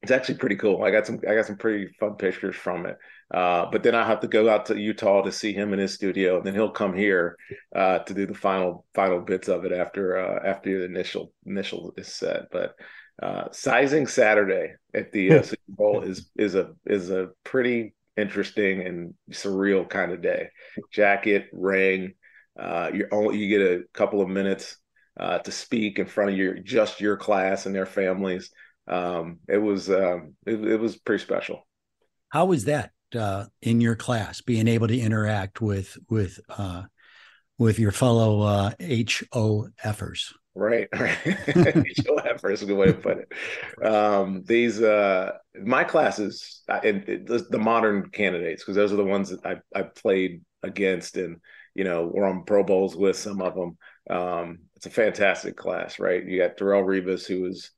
[0.03, 0.85] it's actually pretty cool.
[0.85, 2.97] I got some I got some pretty fun pictures from it.
[3.35, 5.95] Uh, but then I have to go out to Utah to see him in his
[5.95, 7.37] studio, and then he'll come here
[7.75, 11.93] uh, to do the final final bits of it after uh, after the initial initial
[11.97, 12.43] is set.
[12.53, 12.77] But
[13.23, 18.87] uh, sizing Saturday at the uh, Super Bowl is is a is a pretty interesting
[18.87, 20.49] and surreal kind of day.
[20.93, 22.15] Jacket, ring,
[22.59, 24.77] uh, you only you get a couple of minutes
[25.19, 28.51] uh, to speak in front of your just your class and their families.
[28.89, 31.67] Um, it was um, it, it, was pretty special.
[32.29, 36.85] How was that uh, in your class, being able to interact with with uh,
[37.59, 40.33] with your fellow uh, HOFers?
[40.59, 41.19] Right, right.
[41.19, 43.85] HOFers is a good way to put it.
[43.87, 49.45] Um, these uh, my classes, and the modern candidates, because those are the ones that
[49.45, 51.41] I I played against, and
[51.75, 53.77] you know, we're on Pro Bowls with some of them.
[54.09, 56.25] Um, it's a fantastic class, right?
[56.25, 57.71] You got Darrelle Revis, who is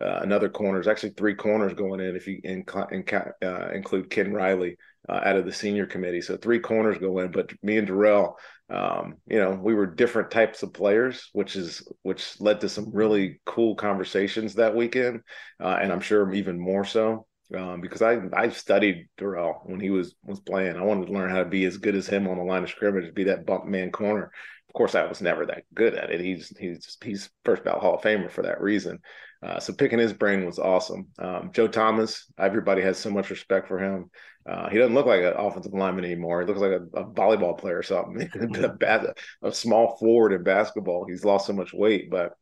[0.00, 0.74] uh, another corner.
[0.74, 3.04] There's actually three corners going in if you in, in,
[3.42, 4.76] uh, include Ken Riley
[5.08, 6.20] uh, out of the senior committee.
[6.20, 7.32] So three corners go in.
[7.32, 8.34] But me and Darrelle,
[8.70, 12.90] um, you know, we were different types of players, which is which led to some
[12.92, 15.22] really cool conversations that weekend,
[15.60, 17.26] uh, and I'm sure even more so.
[17.56, 20.76] Um, because I I studied Darrelle when he was was playing.
[20.76, 22.70] I wanted to learn how to be as good as him on the line of
[22.70, 24.30] scrimmage, be that bump man corner.
[24.68, 26.20] Of course, I was never that good at it.
[26.20, 29.00] He's he's he's first ballot Hall of Famer for that reason.
[29.42, 31.08] Uh, so picking his brain was awesome.
[31.18, 34.10] Um, Joe Thomas, everybody has so much respect for him.
[34.48, 36.40] Uh, he doesn't look like an offensive lineman anymore.
[36.40, 38.28] He looks like a, a volleyball player or something,
[38.82, 41.06] a, a, small forward in basketball.
[41.06, 42.32] He's lost so much weight, but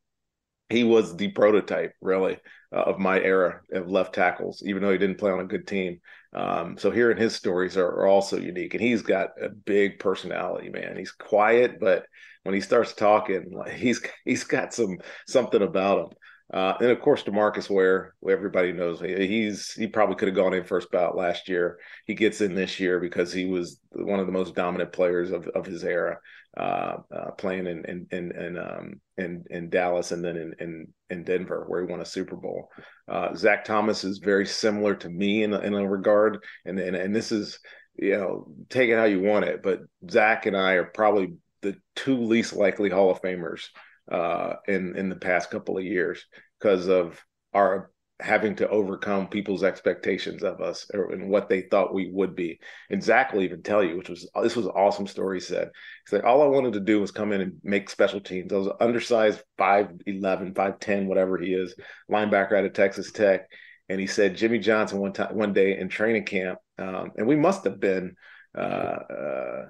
[0.69, 2.39] he was the prototype, really,
[2.73, 5.67] uh, of my era of left tackles, even though he didn't play on a good
[5.67, 6.01] team.
[6.35, 10.69] Um, so hearing his stories are, are, also unique, and he's got a big personality,
[10.69, 10.97] man.
[10.97, 12.05] He's quiet, but
[12.43, 16.19] when he starts talking, like he's he's got some something about him.
[16.53, 20.65] Uh, and of course, DeMarcus Ware, everybody knows he's he probably could have gone in
[20.65, 21.79] first bout last year.
[22.07, 25.47] He gets in this year because he was one of the most dominant players of,
[25.49, 26.19] of his era,
[26.57, 30.89] uh, uh, playing in in in in, um, in, in Dallas and then in, in
[31.11, 32.71] in Denver where he won a Super Bowl.
[33.07, 37.15] Uh, Zach Thomas is very similar to me in in a regard, and and and
[37.15, 37.59] this is
[37.97, 39.81] you know take it how you want it, but
[40.11, 43.65] Zach and I are probably the two least likely Hall of Famers
[44.11, 46.25] uh, in in the past couple of years
[46.59, 47.21] because of
[47.55, 47.91] our
[48.21, 52.59] having to overcome people's expectations of us and what they thought we would be.
[52.91, 55.37] And Zach will even tell you, which was this was an awesome story.
[55.37, 58.21] He said, he said, all I wanted to do was come in and make special
[58.21, 58.53] teams.
[58.53, 61.77] I was undersized 5'11, 5'10, whatever he is,
[62.11, 63.49] linebacker out of Texas Tech.
[63.89, 67.37] And he said Jimmy Johnson one time one day in training camp, um, and we
[67.37, 68.17] must have been
[68.57, 69.67] uh, uh,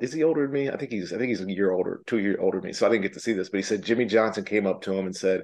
[0.00, 0.70] is he older than me?
[0.70, 2.72] I think he's I think he's a year older, two year older than me.
[2.72, 4.92] So I didn't get to see this, but he said Jimmy Johnson came up to
[4.92, 5.42] him and said,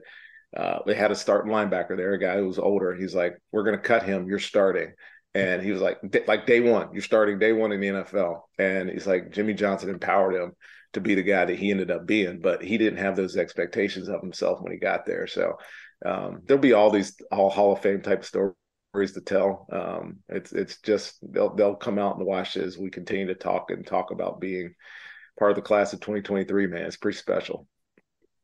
[0.56, 2.94] uh, they had a starting linebacker there, a guy who was older.
[2.94, 4.26] He's like, "We're going to cut him.
[4.28, 4.92] You're starting."
[5.34, 8.88] And he was like, "Like day one, you're starting day one in the NFL." And
[8.88, 10.52] he's like, Jimmy Johnson empowered him
[10.94, 14.08] to be the guy that he ended up being, but he didn't have those expectations
[14.08, 15.26] of himself when he got there.
[15.26, 15.58] So
[16.04, 18.54] um, there'll be all these all Hall of Fame type stories
[19.04, 19.66] to tell.
[19.70, 23.70] Um, it's it's just they'll they'll come out and watch as we continue to talk
[23.70, 24.74] and talk about being
[25.38, 26.66] part of the class of 2023.
[26.66, 27.66] Man, it's pretty special.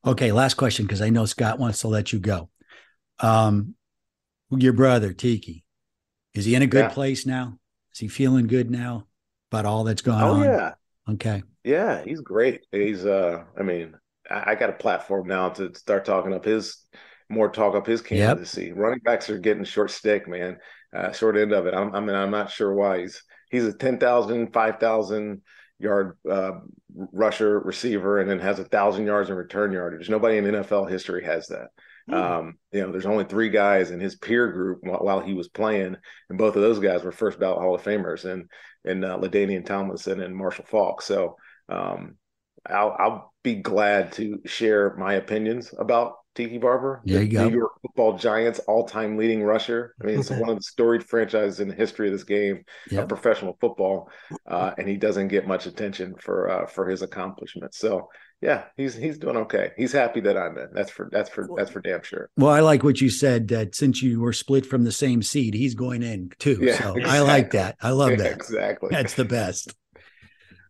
[0.04, 2.50] Okay, last question because I know Scott wants to let you go.
[3.20, 3.74] Um,
[4.50, 5.64] your brother Tiki,
[6.34, 6.88] is he in a good yeah.
[6.88, 7.58] place now?
[7.92, 9.06] Is he feeling good now
[9.50, 10.44] about all that's going oh, on?
[10.44, 10.74] yeah.
[11.08, 11.42] Okay.
[11.64, 12.62] Yeah, he's great.
[12.72, 13.94] He's uh, I mean,
[14.28, 16.78] I, I got a platform now to start talking up his
[17.32, 18.66] more talk up his candidacy.
[18.66, 18.76] Yep.
[18.76, 20.58] Running backs are getting short stick, man.
[20.94, 21.74] Uh, short end of it.
[21.74, 25.42] I'm, I mean, I'm not sure why he's he's a 10,000, 5,000
[25.78, 26.52] yard uh,
[26.94, 30.08] rusher receiver and then has a thousand yards in return yardage.
[30.08, 31.68] Nobody in NFL history has that.
[32.08, 32.14] Hmm.
[32.14, 35.48] Um, you know, there's only three guys in his peer group while, while, he was
[35.48, 35.96] playing,
[36.28, 38.50] and both of those guys were first ballot Hall of Famers, and
[38.84, 41.00] and uh, LaDainian Tomlinson and Marshall Faulk.
[41.00, 41.36] So
[41.68, 42.16] um,
[42.68, 47.48] I'll I'll be glad to share my opinions about Tiki Barber, there you the go.
[47.48, 49.94] New York Football Giants all-time leading rusher.
[50.00, 53.02] I mean, it's one of the storied franchises in the history of this game Yep.
[53.02, 54.10] of professional football,
[54.46, 57.78] uh, and he doesn't get much attention for uh, for his accomplishments.
[57.78, 58.08] So
[58.40, 59.72] yeah, he's he's doing okay.
[59.76, 60.68] He's happy that I'm in.
[60.72, 62.30] That's for that's for that's for damn sure.
[62.36, 65.54] Well, I like what you said that since you were split from the same seed,
[65.54, 66.58] he's going in too.
[66.60, 67.76] Yeah, so I like that.
[67.80, 68.32] I love Yeah, that.
[68.36, 68.88] exactly.
[68.90, 69.74] That's the best.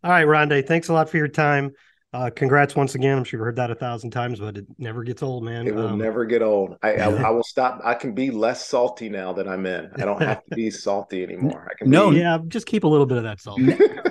[0.05, 1.70] All right, Rondé, thanks a lot for your time.
[2.14, 3.16] Uh, congrats once again.
[3.16, 5.66] I'm sure you've heard that a thousand times, but it never gets old, man.
[5.66, 6.77] It will Um, never get old.
[6.83, 7.81] I, I I will stop.
[7.83, 9.90] I can be less salty now that I'm in.
[9.96, 11.66] I don't have to be salty anymore.
[11.70, 13.62] I can No, be, Yeah, just keep a little bit of that salt.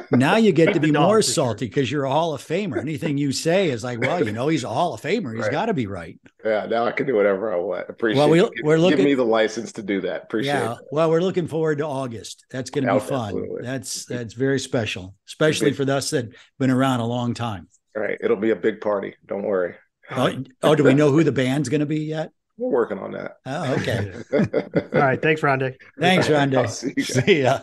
[0.10, 2.80] Now you get to be dog, more salty because you're a Hall of Famer.
[2.80, 5.36] Anything you say is like, well, you know, he's a Hall of Famer.
[5.36, 5.52] He's Right.
[5.52, 6.20] got to be right.
[6.44, 6.66] yeah.
[6.66, 7.88] Now I can do whatever I want.
[7.88, 8.18] Appreciate.
[8.20, 8.52] Well, we- it.
[8.56, 10.24] Give- we're looking- Give me the license to do that.
[10.24, 10.72] Appreciate yeah.
[10.74, 10.80] it.
[10.92, 12.46] Well, we're looking forward to August.
[12.50, 13.26] That's going to Oh, be fun.
[13.36, 13.62] absolutely.
[13.62, 17.68] That's that's very special, especially for us that have been around a long time.
[17.96, 18.18] All right.
[18.22, 19.16] It'll be a big party.
[19.28, 19.76] Don't worry.
[20.10, 22.32] Oh, oh, do we know who the band's going to be yet?
[22.58, 23.38] We're working on that.
[23.46, 24.12] Oh, okay.
[24.94, 25.76] All right, thanks, Rondé.
[26.00, 26.70] Thanks, I'll Rondé.
[26.70, 27.04] see you.
[27.04, 27.62] See ya.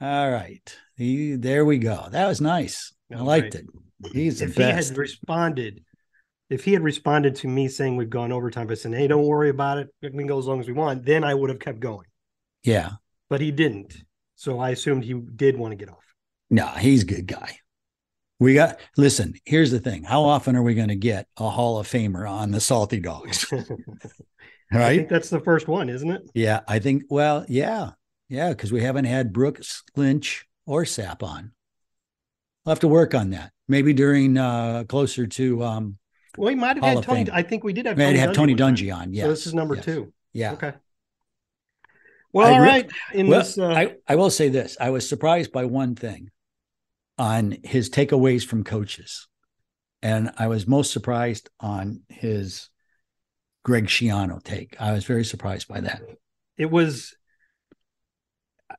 [0.00, 0.76] All right.
[0.96, 2.08] He, there we go.
[2.10, 2.92] That was nice.
[3.14, 3.64] I liked great.
[3.64, 4.12] it.
[4.12, 4.90] He's the if he best.
[4.90, 5.84] had responded,
[6.48, 9.50] if he had responded to me saying we've gone overtime, but saying, "Hey, don't worry
[9.50, 9.88] about it.
[10.02, 12.06] We can go as long as we want," then I would have kept going.
[12.62, 12.92] yeah.
[13.28, 13.94] But he didn't,
[14.34, 16.09] so I assumed he did want to get off.
[16.50, 17.58] No, he's a good guy.
[18.38, 20.02] We got listen, here's the thing.
[20.02, 23.46] How often are we going to get a Hall of Famer on the Salty Dogs?
[24.72, 24.96] I Right?
[24.98, 26.22] think that's the first one, isn't it?
[26.32, 27.90] Yeah, I think well, yeah.
[28.28, 31.50] Yeah, because we haven't had Brooks, Lynch, or Sapp on.
[32.64, 33.52] We'll have to work on that.
[33.68, 35.98] Maybe during uh closer to um
[36.36, 37.24] Well, we might have Hall had Tony.
[37.24, 37.34] Fame.
[37.34, 38.54] I think we did have we Tony to have Tony.
[38.54, 39.12] Dungy on.
[39.12, 39.24] Yeah.
[39.24, 40.12] So this is number two.
[40.32, 40.52] Yeah.
[40.52, 40.72] Okay.
[42.32, 42.90] Well, I all re- right.
[43.12, 44.76] In Well, this, uh, I, I will say this.
[44.80, 46.30] I was surprised by one thing
[47.20, 49.28] on his takeaways from coaches.
[50.02, 52.70] And I was most surprised on his
[53.62, 54.74] Greg Schiano take.
[54.80, 56.00] I was very surprised by that.
[56.56, 57.14] it was.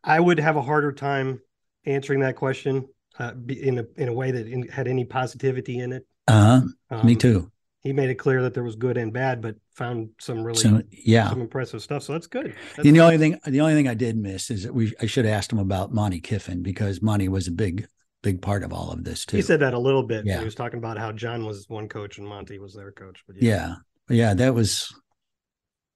[0.04, 1.41] I would have a harder time
[1.86, 2.88] answering that question
[3.19, 6.08] uh, in a in a way that in, had any positivity in it.
[6.27, 6.62] Uh-huh.
[6.89, 7.51] Um, Me too.
[7.84, 10.82] He made it clear that there was good and bad, but found some really So
[10.91, 11.30] yeah.
[11.30, 12.04] some impressive stuff.
[12.04, 12.56] So that's good.
[12.75, 15.06] That's, And the only thing the only thing I did miss is that we I
[15.06, 17.88] should have asked him about Monte Kiffin because Monte was a big,
[18.23, 19.38] big part of all of this too.
[19.38, 20.25] he said that a little bit.
[20.25, 20.39] Yeah.
[20.39, 23.23] He was talking about how Jon was one coach and Monte was their coach.
[23.27, 23.75] But Yeah.
[24.10, 24.93] Yeah, that was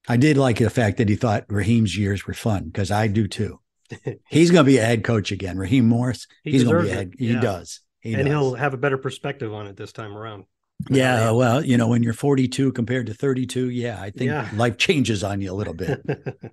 [0.08, 3.26] I did like the fact that he thought Raheem's years were fun because I do
[3.28, 3.60] too.
[4.28, 5.58] He's going to be a head coach again.
[5.58, 6.26] Raheem Morris.
[6.42, 7.12] He he's going to be a head.
[7.18, 7.40] He Yeah.
[7.40, 7.80] does.
[8.00, 8.28] He and does.
[8.32, 10.44] he'll have a better perspective on it this time around.
[10.90, 11.30] Yeah.
[11.32, 14.48] Well, you know, when you're 42 compared to 32, yeah, I think Yeah.
[14.54, 16.00] life changes on you a little bit.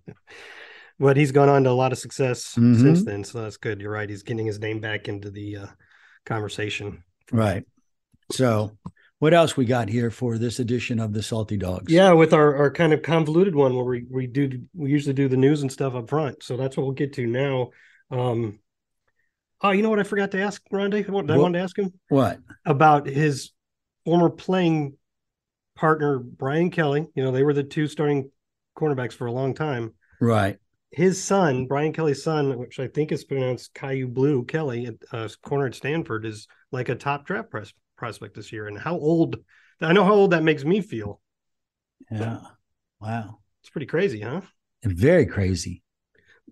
[1.03, 2.79] but he's gone on to a lot of success Mhm.
[2.79, 3.23] since then.
[3.25, 3.81] So that's good.
[3.81, 4.09] You're right.
[4.09, 5.67] He's getting his name back into the uh,
[6.25, 7.03] conversation.
[7.31, 7.65] right.
[8.31, 8.77] So,
[9.19, 11.91] what else we got here for this edition of the Salty Dogs?
[11.91, 15.27] Yeah, with our, our kind of convoluted one where we, we do we usually do
[15.27, 16.41] the news and stuff up front.
[16.41, 17.71] So that's what we'll get to now.
[18.09, 18.59] Um
[19.61, 21.07] oh, you know what I forgot to ask Rondé?
[21.09, 22.39] What I wanted to ask him What?
[22.65, 23.51] about his
[24.05, 24.95] former playing
[25.75, 27.05] partner Brian Kelly.
[27.13, 28.31] You know, they were the two starting
[28.77, 29.93] cornerbacks for a long time.
[30.21, 30.57] Right.
[30.93, 35.27] His son, Brian Kelly's son, which I think is pronounced Kyu Blu Kelly, at uh,
[35.41, 38.67] corner at Stanford, is like a top draft pres- prospect this year.
[38.67, 39.38] And how old?
[39.82, 41.19] I know how old that makes me feel.
[42.12, 42.41] Yeah.
[43.01, 43.39] Wow.
[43.62, 44.41] It's pretty crazy, huh?
[44.84, 45.82] Very crazy.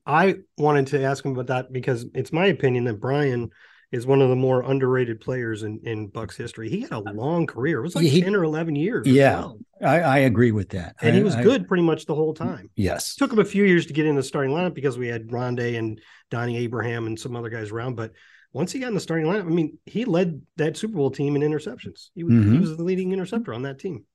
[0.05, 3.51] I wanted to ask him about that because it's my opinion that Brian
[3.91, 6.69] is one of the more underrated players in, in Bucks history.
[6.69, 7.79] He had a long career.
[7.79, 9.05] It was like he- 10 or 11 years.
[9.05, 9.49] Yeah.
[9.81, 10.95] I, I agree with that.
[11.01, 12.69] And I- he was I- good pretty much the whole time.
[12.75, 13.15] Yes.
[13.15, 15.77] took him a few years to get in the starting lineup because we had Rondé
[15.77, 15.99] and
[16.29, 17.95] Donnie Abraham and some other guys around.
[17.95, 18.13] But
[18.53, 21.35] once he got in the starting lineup, I mean, he led that Super Bowl team
[21.35, 22.09] in interceptions.
[22.15, 22.59] He was, he Mhm.
[22.61, 24.05] was the leading interceptor on that team.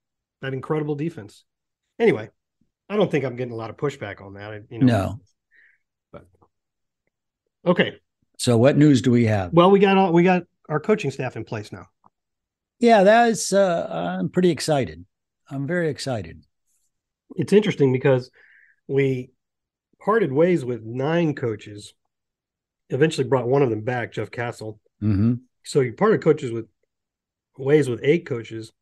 [0.41, 1.45] That incredible defense.
[1.99, 2.31] Anyway,
[2.89, 4.53] I don't think I'm getting a lot of pushback on that.
[4.53, 5.21] I- You know, No.
[6.12, 6.27] But
[7.67, 7.97] okay.
[8.37, 9.53] So, what news do we have?
[9.53, 11.87] Well, we got all we got our coaching staff in place now.
[12.79, 13.53] Yeah, that's.
[13.53, 15.05] Uh, I'm pretty excited.
[15.51, 16.44] I'm very excited.
[17.37, 18.31] It's interesting because
[18.88, 19.31] we
[20.05, 21.94] parted ways with nine coaches.
[22.90, 24.81] Eventually, brought one of them back, Jeff Castle.
[25.01, 26.66] hmm So you parted coaches with
[27.59, 28.72] ways with eight coaches,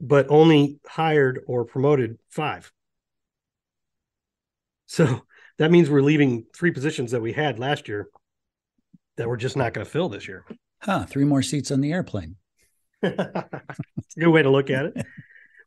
[0.00, 2.72] but only hired or promoted five.
[4.86, 5.22] So
[5.60, 8.08] that means we're leaving three positions that we had last year
[9.16, 10.44] that we're just not going to fill this year.
[10.82, 11.04] Huh.
[11.04, 12.36] Three more seats on the airplane.
[13.02, 13.18] it's
[14.16, 15.06] a good way to look at it.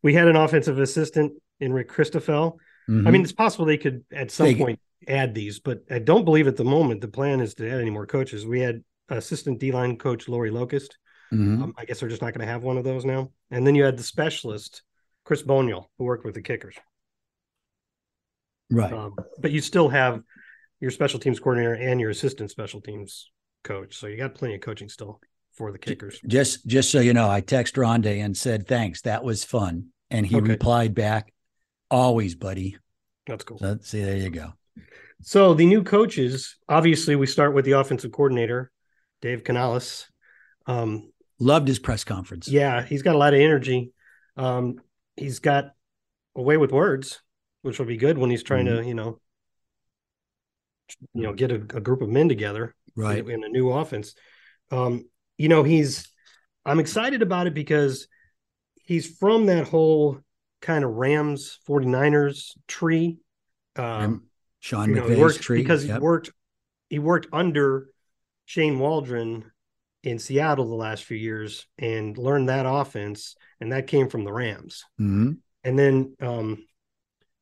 [0.01, 2.57] We had an offensive assistant in Rick Christophel.
[2.89, 3.07] Mhm.
[3.07, 6.25] I mean, it's possible they could at some They- point add these, but I don't
[6.25, 8.45] believe at the moment the plan is to add any more coaches.
[8.45, 10.97] We had assistant D line coach Lori Locust.
[11.31, 11.61] Mhm.
[11.61, 13.31] Um, I guess they're just not going to have one of those now.
[13.51, 14.81] And then you had the specialist
[15.25, 16.75] Chris Boniol, who worked with the kickers.
[18.73, 18.93] Right.
[18.93, 20.21] Um, but you still have
[20.79, 23.31] your special teams coordinator and your assistant special teams
[23.63, 23.95] coach.
[23.97, 25.19] So you got plenty of coaching still
[25.53, 26.19] for the kickers.
[26.27, 29.01] just just so you know, I text Rondé and said thanks.
[29.01, 30.49] That was fun, and he Okay.
[30.51, 31.31] replied back,
[31.89, 32.77] "Always, buddy."
[33.27, 33.59] That's cool.
[33.59, 34.53] So, see, there you go.
[35.21, 38.71] So the new coaches, obviously, we start with the offensive coordinator,
[39.21, 40.07] Dave Canales.
[40.65, 42.47] Um, Loved his press conference.
[42.49, 43.91] yeah, he's got a lot of energy.
[44.35, 44.81] Um,
[45.15, 45.71] he's got
[46.35, 47.21] a way with words,
[47.63, 49.19] which will be good when he's trying to, you know,
[51.13, 53.19] you know, get a, a group of men together right.
[53.19, 54.13] in, in a new offense.
[54.69, 56.07] Um, you know, he's
[56.65, 58.07] I'm excited about it because
[58.75, 60.19] he's from that whole
[60.61, 63.17] kind of Rams 49ers tree.
[63.75, 64.25] Um,
[64.59, 65.95] Sean you know, McVay's worked tree because Yep.
[65.95, 66.31] he worked
[66.89, 67.87] he worked under
[68.45, 69.51] Shane Waldron
[70.03, 74.33] in Seattle the last few years and learned that offense, and that came from the
[74.33, 74.83] Rams.
[74.99, 75.37] Mhm.
[75.63, 76.65] And then, um,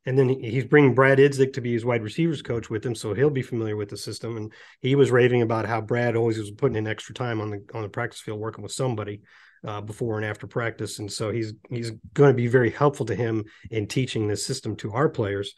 [0.06, 3.14] and then he's bringing Brad Idzik to be his wide receivers coach with him, so
[3.14, 4.36] he'll be familiar with the system.
[4.38, 7.64] And he was raving about how Brad always was putting in extra time on the
[7.74, 9.22] on the practice field working with somebody
[9.66, 13.16] uh, before and after practice, and so he's he's going to be very helpful to
[13.16, 15.54] him in teaching this system to our players.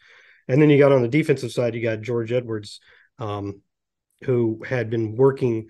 [0.46, 2.80] And then you got on the defensive side, you got George Edwards,
[3.18, 3.62] um,
[4.24, 5.68] who had been working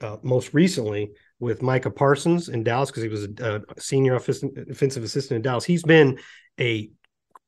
[0.00, 4.50] uh, most recently with Micah Parsons in Dallas because he was a, a senior offensive,
[4.70, 5.64] offensive assistant in Dallas.
[5.64, 6.18] He's been
[6.58, 6.90] a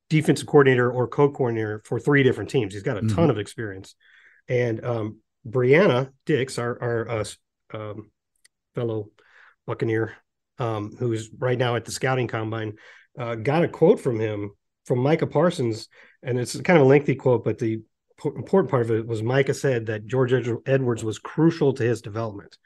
[0.08, 2.72] defensive coordinator or co-coordinator for three different teams.
[2.72, 3.30] He's got a ton Mhm.
[3.30, 3.94] of experience.
[4.48, 7.24] And um, Brianna Dix, our our uh,
[7.72, 8.10] um,
[8.74, 9.10] fellow
[9.66, 10.12] Buccaneer,
[10.58, 12.74] um, who's right now at the scouting combine,
[13.18, 14.52] uh, got a quote from him
[14.84, 15.88] from Micah Parsons,
[16.22, 17.82] and it's kind of a lengthy quote, but the
[18.18, 21.82] po- important part of it was Micah said that George Ed- Edwards was crucial to
[21.82, 22.56] his development.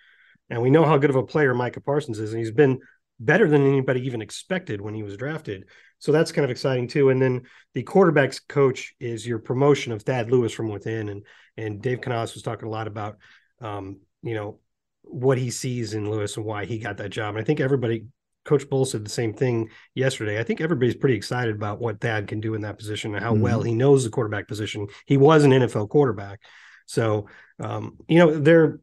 [0.51, 2.81] And we know how good of a player Micah Parsons is, and he's been
[3.19, 5.65] better than anybody even expected when he was drafted.
[6.01, 7.11] So that's kind of exciting too.
[7.11, 7.43] And then
[7.75, 11.25] the quarterbacks coach is your promotion of Thad Lewis from within, and
[11.57, 13.19] and Dave Canales was talking a lot about,
[13.61, 14.59] um, you know,
[15.03, 17.35] what he sees in Lewis and why he got that job.
[17.35, 18.07] And I think everybody,
[18.45, 20.41] Coach Bowles said the same thing yesterday.
[20.41, 23.35] I think everybody's pretty excited about what Thad can do in that position and how
[23.35, 23.41] Mhm.
[23.41, 24.87] well he knows the quarterback position.
[25.07, 26.41] He was an NFL quarterback,
[26.87, 27.27] so
[27.59, 28.81] um, you know they're.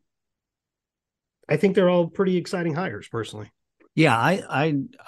[1.50, 3.52] I think they're all pretty exciting hires, personally.
[3.96, 4.44] Yeah, I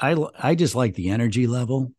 [0.02, 1.94] I I I just like the energy level.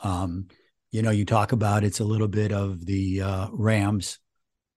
[0.00, 0.48] Um,
[0.90, 4.18] you know, you talk about it's a little bit of the uh, Rams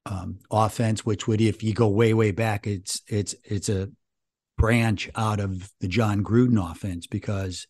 [0.05, 3.89] um, offense, which would, if you go way way back, it's it's it's a
[4.57, 7.67] branch out of the Jon Gruden offense because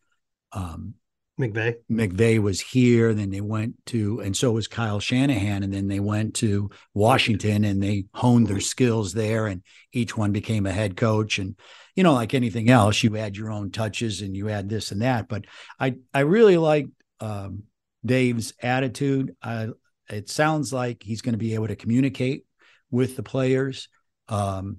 [0.51, 0.95] um,
[1.39, 1.75] McVay.
[1.89, 6.01] McVay was here, then they went to, and so was Kyle Shanahan, and then they
[6.01, 10.97] went to Washington and they honed their skills there, and each one became a head
[10.97, 11.39] coach.
[11.39, 11.55] And
[11.95, 15.01] you know, like anything else, you add your own touches and you add this and
[15.01, 15.27] that.
[15.27, 15.45] But
[15.79, 16.87] I, I really like
[17.19, 17.63] um,
[18.05, 19.35] Dave's attitude.
[19.41, 19.69] I,
[20.09, 22.45] it sounds like he's going to be able to communicate
[22.91, 23.87] with the players.
[24.27, 24.77] Um,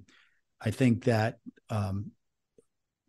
[0.59, 2.11] I think that um,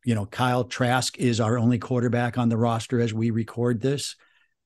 [0.05, 4.17] you know, Kyle Trask is our only quarterback on the roster as we record this.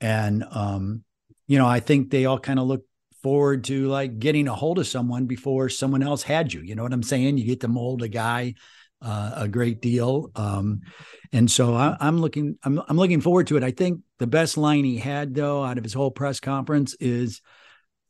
[0.00, 1.04] And, um,
[1.46, 2.84] you know, I think they all kind of look
[3.22, 6.60] forward to like getting a hold of someone before someone else had you.
[6.60, 7.38] You know what I'm saying?
[7.38, 8.54] You get to mold a guy
[9.02, 10.30] uh, a great deal.
[10.36, 10.80] Um,
[11.32, 13.62] and so I, I'm looking, I'm, I'm looking forward to it.
[13.62, 17.40] I think the best line he had though, out of his whole press conference is,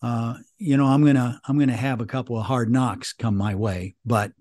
[0.03, 3.12] uh, you know, I'm going to, I'm going to have a couple of hard knocks
[3.12, 4.33] come my way, but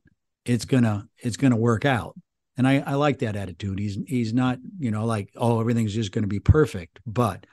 [0.45, 2.15] it's gonna, it's going to work out
[2.58, 3.80] and I, I like that attitude.
[3.80, 7.45] He's he's not you know like oh everything's just going to be perfect, but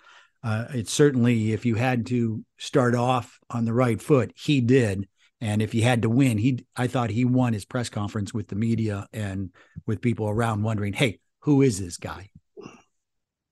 [0.43, 5.09] uh, it's certainly if you had to start off on the right foot, he did,
[5.41, 8.49] and if he had to win, he I thought he won his press conference with
[8.49, 9.51] the media and
[9.87, 12.31] with people around wondering, hey, who is this guy?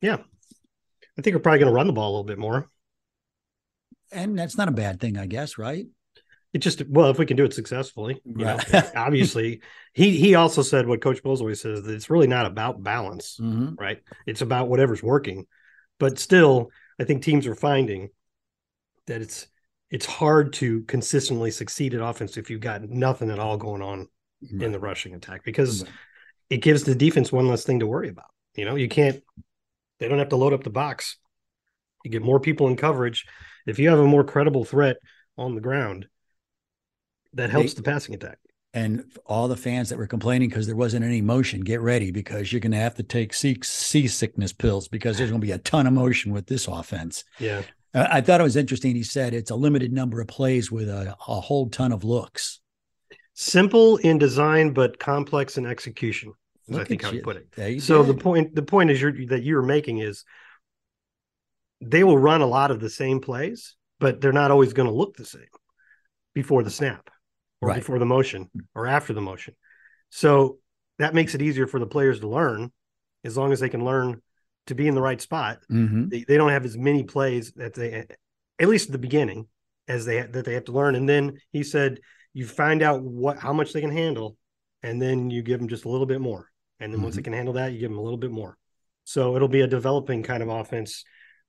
[0.01, 0.19] Yeah,
[1.21, 2.67] I think we're probably going to run the ball a little bit more.
[4.11, 5.87] And that's not a bad thing, I guess, right?
[6.55, 8.59] It just well, if we can do it successfully, you know,
[8.97, 9.61] obviously.
[9.93, 13.37] He he also said what Coach Bowles always says that it's really not about balance,
[13.39, 13.79] Mhm.
[13.79, 14.03] right?
[14.27, 15.47] It's about whatever's working.
[15.99, 18.09] But still, I think teams are finding
[19.07, 19.47] that it's
[19.91, 24.09] it's hard to consistently succeed at offense if you've got nothing at all going on
[24.59, 25.93] in the rushing attack because Right.
[26.49, 28.31] it gives the defense one less thing to worry about.
[28.57, 29.23] You know, you can't
[30.01, 31.17] they don't have to load up the box.
[32.05, 33.27] You get more people in coverage.
[33.67, 34.97] If you have a more credible threat
[35.37, 36.09] on the ground,
[37.35, 38.39] that helps They- the passing attack.
[38.73, 42.53] and all the fans that were complaining because there wasn't any motion, get ready because
[42.53, 45.59] you're going to have to take sea- seasickness pills because there's going to be a
[45.59, 47.25] ton of motion with this offense.
[47.39, 47.63] Yeah.
[47.93, 48.95] Uh, I thought it was interesting.
[48.95, 52.61] He said it's a limited number of plays with a, a whole ton of looks.
[53.35, 56.33] Simple in design, but complex in execution.
[56.79, 57.83] I think how you put it.
[57.83, 58.17] So did.
[58.17, 60.25] the point the point is you're, that you're making is
[61.81, 64.95] they will run a lot of the same plays, but they're not always going to
[64.95, 65.47] look the same
[66.35, 67.11] before the snap
[67.61, 67.77] or Right.
[67.77, 69.55] before the motion or after the motion.
[70.11, 70.59] So
[70.99, 72.73] that makes it easier for the players to learn
[73.25, 74.23] as long as they can learn
[74.67, 75.61] to be in the right spot.
[75.71, 76.11] Mhm.
[76.11, 78.07] They, they don't have as many plays that they
[78.59, 79.49] at least at the beginning
[79.89, 81.99] as they that they have to learn and then he said
[82.35, 84.37] you find out what how much they can handle
[84.83, 86.50] and then you give them just a little bit more
[86.81, 88.57] and then once they can handle that you give them a little bit more.
[89.05, 91.05] So it'll be a developing kind of offense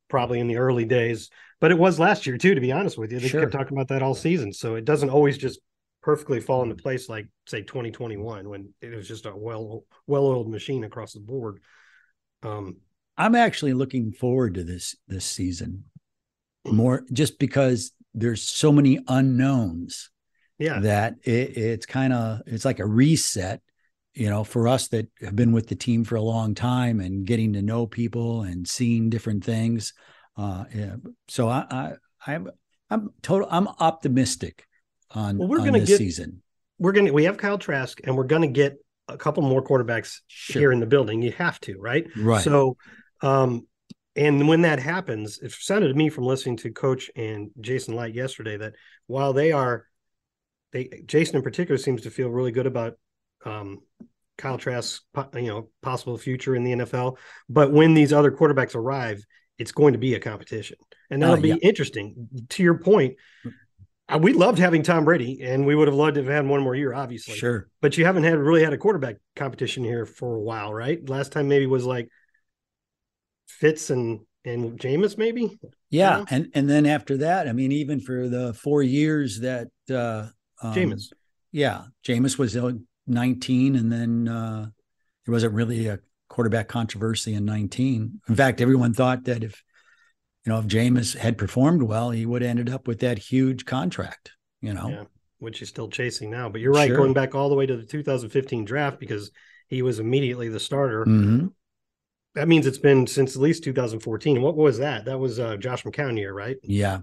[0.09, 1.29] probably in the early days
[1.61, 3.19] but it was last year too to be honest with you.
[3.19, 3.41] They Sure.
[3.41, 4.51] kept talking about that all season.
[4.51, 5.61] So it doesn't always just
[6.01, 10.83] perfectly fall into place like say 2021 when it was just a well well-oiled machine
[10.83, 11.59] across the board.
[12.43, 12.77] Um
[13.17, 15.85] I'm actually looking forward to this this season
[16.65, 20.09] more just because there's so many unknowns
[20.57, 20.79] yeah.
[20.79, 23.61] that it, it's kind of it's like a reset
[24.13, 27.25] you know for us that have been with the team for a long time and
[27.25, 29.93] getting to know people and seeing different things
[30.37, 30.95] uh yeah.
[31.27, 31.93] so i i
[32.33, 32.49] i'm
[32.89, 34.65] i'm total i'm optimistic
[35.11, 36.41] on, Well, we're on gonna this get- season
[36.79, 40.59] we're gonna we have Kyle Trask and we're gonna get a couple more quarterbacks Sure.
[40.59, 41.21] here in the building.
[41.21, 42.07] You have to, right?
[42.17, 42.75] right So
[43.21, 43.67] um
[44.15, 48.15] and when that happens, it sounded to me from listening to Coach and Jason Licht
[48.15, 48.73] yesterday that
[49.07, 49.85] while they are
[50.71, 52.93] they Jason in particular seems to feel really good about
[53.45, 53.79] um
[54.37, 57.17] Kyle Trask's po- you know possible future in the NFL,
[57.49, 59.23] but when these other quarterbacks arrive,
[59.57, 60.77] it's going to be a competition,
[61.09, 61.55] and that'll Oh, be yeah.
[61.61, 62.27] interesting.
[62.49, 63.15] To your point,
[64.09, 66.61] uh, we loved having Tom Brady, and we would have loved to have had one
[66.61, 70.35] more year, obviously sure but you haven't had really had a quarterback competition here for
[70.35, 71.07] a while, right?
[71.07, 72.09] Last time maybe was like
[73.47, 75.59] Fitz and and Jameis, maybe.
[75.91, 76.25] yeah know?
[76.31, 80.27] and and then after that i mean even for the four years that uh
[80.63, 81.11] um, Jameis.
[81.51, 82.71] yeah Jameis was uh,
[83.07, 84.67] 19 and then uh
[85.25, 85.99] there wasn't really a
[86.29, 89.63] quarterback controversy in 19 in fact everyone thought that if
[90.45, 93.65] you know if Jameis had performed well he would have ended up with that huge
[93.65, 94.31] contract
[94.61, 95.03] you know Yeah,
[95.39, 96.49] which he's still chasing now.
[96.49, 96.97] But you're right, Sure.
[96.97, 99.31] going back all the way to the 2015 draft because
[99.67, 101.03] he was immediately the starter.
[101.05, 101.51] Mhm.
[102.35, 104.41] That means it's been since at least 2014.
[104.41, 105.05] What was that?
[105.05, 106.57] That was uh, Josh McCown year, right?
[106.63, 106.99] yeah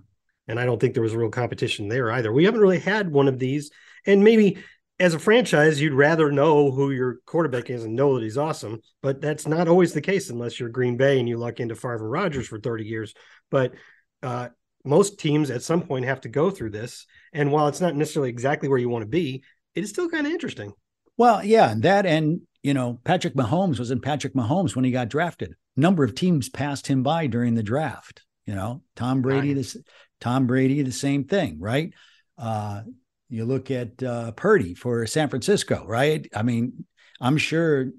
[0.46, 2.32] And I don't think there was a real competition there either.
[2.32, 3.70] We haven't really had one of these.
[4.06, 4.58] And maybe
[5.00, 8.80] as a franchise, you'd rather know who your quarterback is and know that he's awesome.
[9.02, 12.08] But that's not always the case unless you're Green Bay and you luck into Favre
[12.08, 13.14] Rodgers for 30 years.
[13.50, 13.74] But
[14.22, 14.48] uh,
[14.84, 17.06] most teams at some point have to go through this.
[17.32, 19.42] And while it's not necessarily exactly where you want to be,
[19.74, 20.72] it is still kind of interesting.
[21.16, 24.90] well yeah and that and you know Patrick Mahomes was in Patrick Mahomes when he
[24.90, 29.52] got drafted number of teams passed him by during the draft you know Tom Brady
[29.52, 29.76] this
[30.20, 31.92] Tom Brady the same thing right
[32.38, 32.82] uh
[33.28, 36.84] you look at uh Purdy for San Francisco right I mean
[37.20, 37.90] I'm sure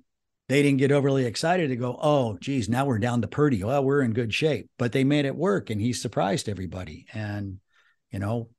[0.47, 3.63] they didn't get overly excited to go, oh, geez, now we're down to Purdy.
[3.63, 4.67] Well, we're in good shape.
[4.79, 7.05] But they made it work and he surprised everybody.
[7.13, 7.59] And,
[8.11, 8.49] you know,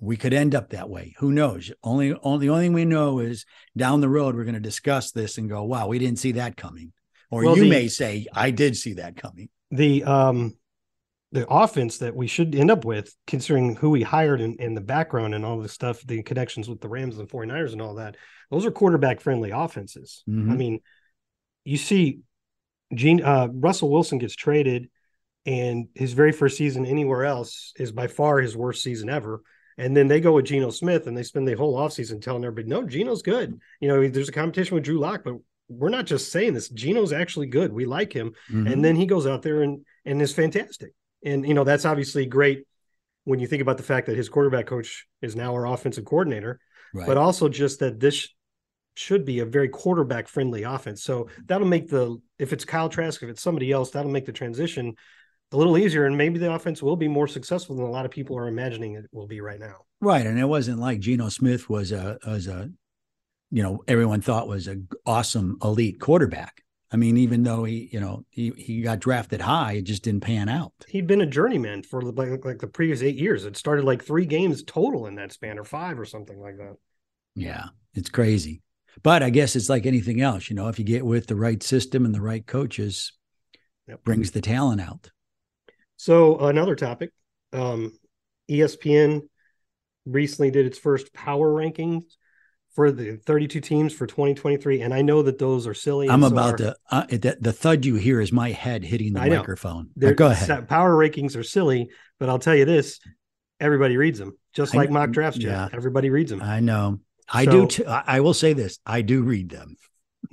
[0.00, 1.14] we could end up that way.
[1.20, 1.72] Who knows?
[1.82, 5.12] Only, only the only thing we know is down the road, we're going to discuss
[5.12, 6.92] this and go, wow, we didn't see that coming.
[7.30, 9.48] Or Well, you the- may say, I did see that coming.
[9.70, 10.58] The um
[11.34, 14.80] the offense that we should end up with, considering who we hired and, and the
[14.80, 18.16] background and all the stuff, the connections with the Rams and 49ers and all that,
[18.50, 20.22] those are quarterback friendly offenses.
[20.28, 20.56] I Mhm.
[20.56, 20.80] mean,
[21.64, 22.20] you see
[22.94, 24.88] Gene uh Russell Wilson gets traded
[25.44, 29.42] and his very first season anywhere else is by far his worst season ever.
[29.76, 32.68] And then they go with Geno Smith and they spend the whole offseason telling everybody,
[32.68, 33.58] no, Geno's good.
[33.80, 35.34] You know, there's a competition with Drew Lock, but
[35.68, 36.68] we're not just saying this.
[36.68, 37.72] Geno's actually good.
[37.72, 38.34] We like him.
[38.48, 38.72] Mhm.
[38.72, 40.92] And then he goes out there and and is fantastic.
[41.24, 42.66] And you know, that's obviously great
[43.24, 46.60] when you think about the fact that his quarterback coach is now our offensive coordinator,
[46.92, 47.06] right.
[47.06, 48.28] but also just that this
[48.94, 51.02] should be a very quarterback friendly offense.
[51.02, 54.32] So that'll make the if it's Kyle Trask, if it's somebody else, that'll make the
[54.32, 54.94] transition
[55.52, 58.10] a little easier, and maybe the offense will be more successful than a lot of
[58.10, 59.84] people are imagining it will be right now.
[60.00, 62.70] Right, and it wasn't like Geno Smith was a was a,
[63.50, 66.63] you know, everyone thought was an awesome elite quarterback.
[66.92, 70.20] I mean, even though he, you know, he he got drafted high, it just didn't
[70.22, 70.72] pan out.
[70.88, 73.44] He'd been a journeyman for like, like the previous eight years.
[73.44, 76.76] It started like three games total in that span, or five, or something like that.
[77.34, 78.62] Yeah, it's crazy.
[79.02, 81.62] But I guess it's like anything else, you know, if you get with the right
[81.62, 83.12] system and the right coaches,
[83.88, 84.00] Yep.
[84.04, 85.10] brings the talent out.
[85.96, 87.10] So another topic,
[87.52, 87.92] um,
[88.48, 89.22] ESPN
[90.04, 92.04] recently did its first power rankings
[92.74, 96.08] for the 32 teams for 2023, and I know that those are silly.
[96.08, 99.12] I'm so about are- to uh, the, the thud you hear is my head hitting
[99.12, 99.90] the I microphone.
[99.98, 100.68] Go ahead.
[100.68, 102.98] Power rankings are silly, but I'll tell you this:
[103.60, 105.38] everybody reads them, just I like mock drafts.
[105.38, 105.70] Jeff.
[105.70, 105.76] yeah.
[105.76, 106.42] everybody reads them.
[106.42, 107.00] I know.
[107.32, 107.66] I So- do.
[107.68, 107.84] Too.
[107.86, 108.78] I will say this.
[108.84, 109.76] I do read them.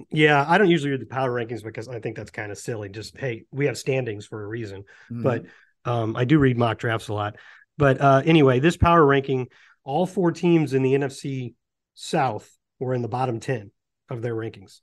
[0.10, 2.90] yeah, I don't usually read the power rankings because I think that's kind of silly.
[2.90, 4.84] Just hey, we have standings for a reason.
[5.12, 5.22] Mm-hmm.
[5.24, 5.46] but
[5.86, 7.36] um, I do read mock drafts a lot.
[7.78, 9.48] But uh, anyway, this power ranking,
[9.84, 11.54] all four teams in the NFC
[11.94, 13.72] South were in the bottom 10
[14.10, 14.82] of their rankings.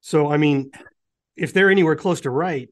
[0.00, 0.70] So, I mean,
[1.36, 2.68] if they're anywhere close to right,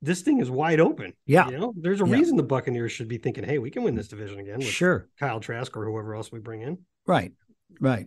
[0.00, 1.12] this thing is wide open.
[1.26, 1.48] Yeah.
[1.50, 2.14] You know, there's a Yeah.
[2.14, 5.08] reason the Buccaneers should be thinking, hey, we can win this division again with sure.
[5.18, 6.78] Kyle Trask or whoever else we bring in.
[7.06, 7.32] Right.
[7.80, 8.06] Right.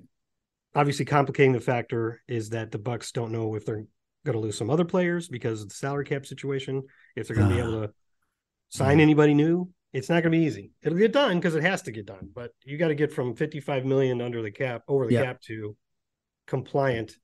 [0.74, 3.86] Obviously, complicating the factor is that the Bucks don't know if they're
[4.26, 6.84] going to lose some other players because of the salary cap situation,
[7.18, 7.68] if they're going to be Ah.
[7.68, 7.94] able to
[8.70, 9.04] sign Yeah.
[9.04, 9.70] anybody new.
[9.94, 10.72] It's not going to be easy.
[10.82, 13.36] It'll get done because it has to get done, but you got to get from
[13.36, 15.26] 55 million under the cap, over the Yeah.
[15.26, 15.76] cap to
[16.48, 17.18] compliant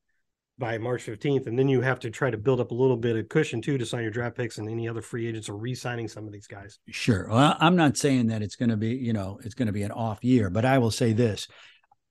[0.57, 1.47] by March 15th.
[1.47, 3.77] And then you have to try to build up a little bit of cushion too
[3.77, 6.33] to sign your draft picks and any other free agents or re signing some of
[6.33, 6.79] these guys.
[6.89, 7.27] Sure.
[7.29, 9.83] Well, I'm not saying that it's going to be, you know, it's going to be
[9.83, 11.47] an off year, but I will say this: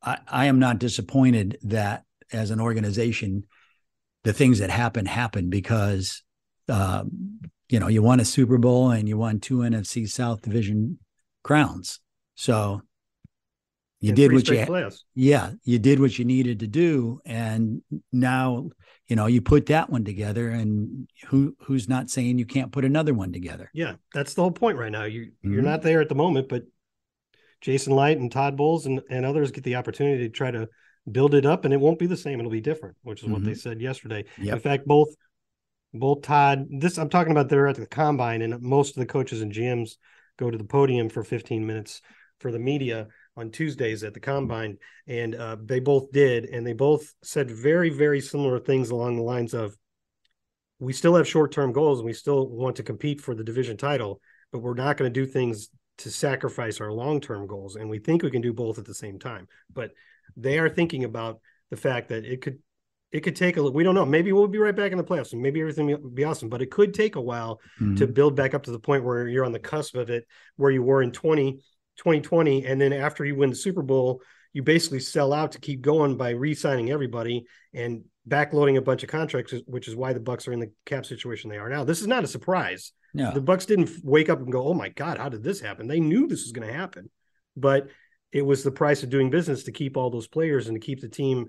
[0.02, 3.44] I, I am not disappointed that as an organization,
[4.24, 6.22] the things that happen happen because,
[6.68, 10.98] um, you know, you won a Super Bowl and you won two NFC South Division
[11.42, 12.00] crowns,
[12.34, 12.82] so
[14.00, 15.02] you And did what you playoffs.
[15.14, 17.80] yeah you did what you needed to do and
[18.12, 18.68] now
[19.08, 22.84] you know you put that one together and who who's not saying you can't put
[22.84, 25.04] another one together Yeah, that's the whole point right now.
[25.04, 25.64] You you're Mhm.
[25.64, 26.64] not there at the moment, but
[27.62, 30.68] Jason Licht and Todd Bowles and, and others get the opportunity to try to
[31.10, 32.38] build it up, and it won't be the same.
[32.38, 34.24] It'll be different, which is what they said yesterday.
[34.38, 34.54] Yep.
[34.56, 35.08] In fact, both
[35.98, 39.42] both Todd, this I'm talking about, they're at the combine, and most of the coaches
[39.42, 39.96] and GMs
[40.38, 42.02] go to the podium for 15 minutes
[42.40, 46.72] for the media on Tuesdays at the combine, and uh, they both did, and they
[46.72, 49.76] both said very very similar things along the lines of
[50.78, 54.20] we still have short-term goals and we still want to compete for the division title
[54.52, 57.76] but we're not going to do things to sacrifice our long-term goals.
[57.76, 59.48] And we think we can do both at the same time.
[59.72, 59.92] But
[60.36, 61.40] they are thinking about
[61.70, 62.58] the fact that it could
[63.12, 65.32] it could take a we don't know maybe we'll be right back in the playoffs
[65.32, 68.14] and maybe everything will be awesome but it could take a while to Mhm.
[68.14, 70.26] build back up to the point where you're on the cusp of it
[70.56, 71.60] where you were in 20
[71.96, 74.20] 2020 and then after you win the super bowl
[74.52, 77.44] you basically sell out to keep going by re-signing everybody
[77.74, 81.06] and backloading a bunch of contracts which is why the bucks are in the cap
[81.06, 81.84] situation they are now.
[81.84, 82.92] This is not a surprise.
[83.14, 85.86] No the bucks didn't wake up and go oh my god how did this happen?
[85.86, 87.08] They knew this was going to happen
[87.56, 87.88] but
[88.32, 91.00] it was the price of doing business to keep all those players and to keep
[91.00, 91.46] the team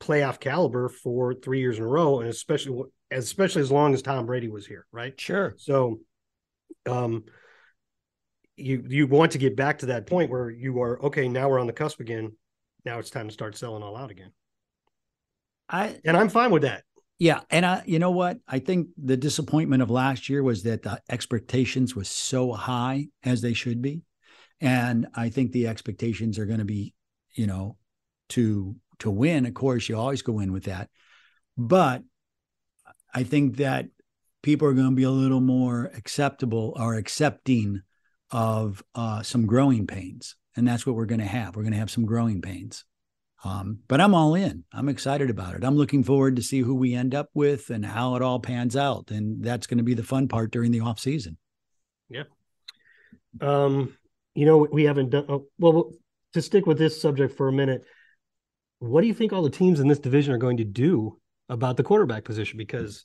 [0.00, 4.24] playoff caliber for three years in a row and especially especially as long as tom
[4.26, 6.00] brady was here right sure so,
[6.88, 7.24] um,
[8.56, 11.28] you you want to get back to that point where you are okay.
[11.28, 12.32] Now we're on the cusp again.
[12.84, 14.32] Now it's time to start selling all out again,
[15.68, 16.84] i and I'm fine with that.
[17.18, 20.82] yeah and i you know what i think the disappointment of last year was that
[20.82, 24.02] the expectations was so high as they should be
[24.60, 26.94] and i think the expectations are going to be
[27.34, 27.76] you know
[28.28, 30.88] to to win of course you always go in with that.
[31.56, 32.02] But
[33.12, 33.86] i think that
[34.42, 37.82] people are going to be a little more acceptable or accepting
[38.30, 41.54] of uh, some growing pains and that's what we're going to have.
[41.54, 42.84] We're going to have some growing pains.
[43.42, 44.64] Um, but i'm all in.
[44.72, 45.64] I'm excited about it.
[45.64, 48.76] I'm looking forward to see who we end up with and how it all pans
[48.76, 51.38] out and that's going to be the fun part during the off season
[53.40, 53.96] Um,
[54.34, 55.92] you know, we haven't done oh, well.
[56.34, 57.82] To stick with this subject for a minute,
[58.80, 61.18] what do you think all the teams in this division are going to do
[61.48, 62.58] about the quarterback position?
[62.58, 63.04] Because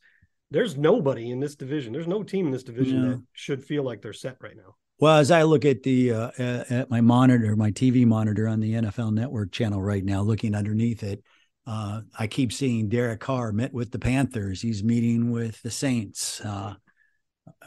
[0.52, 1.94] there's nobody in this division.
[1.94, 3.10] There's no team in this division No.
[3.12, 4.76] that should feel like they're set right now.
[5.00, 8.62] Well, as I look at the uh, uh, at my monitor, my TV monitor on
[8.62, 11.22] the NFL Network channel right now, looking underneath it,
[11.68, 14.62] uh, I keep seeing Derek Carr met with the Panthers.
[14.62, 16.40] He's meeting with the Saints.
[16.40, 16.76] Uh,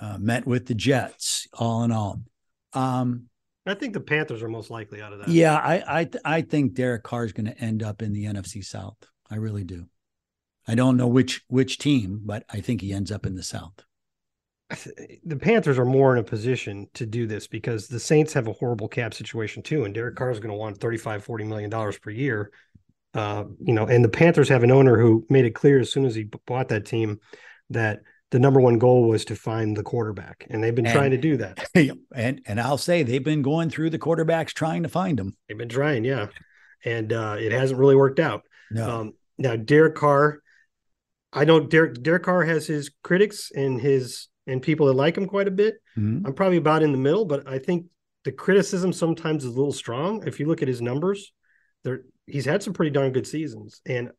[0.00, 1.46] uh, met with the Jets.
[1.52, 2.22] All in all,
[2.72, 3.27] um,
[3.70, 5.28] I think the Panthers are most likely out of that.
[5.28, 8.64] yeah, I I I think Derek Carr is going to end up in the NFC
[8.64, 8.96] South.
[9.30, 9.86] I really do.
[10.66, 13.84] I don't know which which team, but I think he ends up in the South.
[15.24, 18.52] the Panthers are more in a position to do this because the Saints have a
[18.52, 21.98] horrible cap situation too, and Derek Carr is going to want 35, 40 million dollars
[21.98, 22.50] per year.
[23.14, 26.04] Uh, you know, and the Panthers have an owner who made it clear as soon
[26.04, 27.18] as he bought that team
[27.70, 28.00] that
[28.30, 31.16] the number one goal was to find the quarterback, and they've been And- trying to
[31.18, 31.68] do that.
[32.14, 35.36] and and I'll say they've been going through the quarterbacks trying to find them.
[35.48, 36.26] They've been trying, yeah,
[36.84, 38.42] and uh, it hasn't really worked out.
[38.70, 40.40] No, Um, now, Derek Carr,
[41.32, 45.26] I know Derek Derek Carr has his critics and his and people that like him
[45.26, 45.76] quite a bit.
[45.98, 46.26] Mhm.
[46.26, 47.86] I'm probably about in the middle, but I think
[48.24, 50.26] the criticism sometimes is a little strong.
[50.26, 51.32] If you look at his numbers,
[51.84, 53.80] they're he's had some pretty darn good seasons.
[53.86, 54.10] And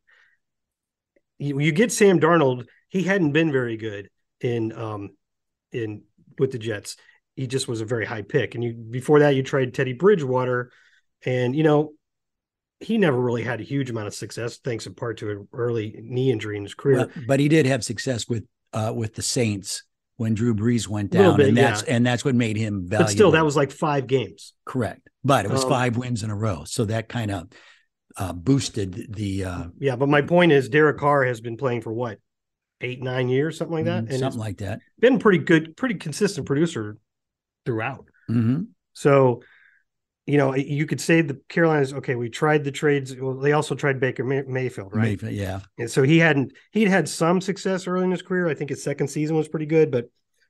[1.38, 4.10] you, you get Sam Darnold, he hadn't been very good
[4.42, 5.12] in um
[5.72, 6.04] in
[6.38, 6.98] with the Jets.
[7.36, 8.56] He just was a very high pick.
[8.56, 10.72] And you before that you tried Teddy Bridgewater
[11.26, 11.94] and you know
[12.80, 15.96] he never really had a huge amount of success thanks in part to an early
[16.02, 16.98] knee injury in his career.
[16.98, 19.84] Well, but he did have success with uh with the Saints
[20.20, 21.96] when Drew Brees went down, bit, and that's yeah.
[21.96, 23.06] and that's what made him valuable.
[23.06, 24.54] But still, that was like five games.
[24.66, 27.48] Correct, but it was um, five wins in a row, so that kind of
[28.18, 29.46] uh, boosted the.
[29.46, 32.20] Uh, yeah, but my point is, Derek Carr has been playing for what
[32.82, 34.80] eight, nine years, something like that, mm, and something like that.
[35.00, 36.98] Been pretty good, pretty consistent producer
[37.66, 38.06] throughout.
[38.30, 38.64] Mm-hmm.
[38.94, 39.42] So,
[40.26, 41.94] you know, you could say the Carolinas.
[41.94, 43.16] Okay, we tried the trades.
[43.16, 45.04] Well, they also tried Baker May- Mayfield, right?
[45.04, 45.62] Mayfield, yeah.
[45.78, 46.54] And so he hadn't.
[46.72, 48.48] He'd had some success early in his career.
[48.48, 50.10] I think his second season was pretty good, but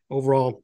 [0.09, 0.63] overall,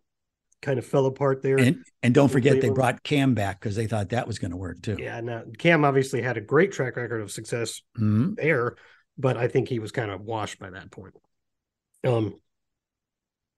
[0.61, 1.57] kind of fell apart there.
[1.57, 4.57] And, and don't forget they brought Cam back because they thought that was going to
[4.57, 4.97] work too.
[4.99, 8.33] Yeah, now Cam obviously had a great track record of success mm-hmm.
[8.33, 8.75] there,
[9.17, 11.13] but I think he was kind of washed by that point.
[12.05, 12.35] Um,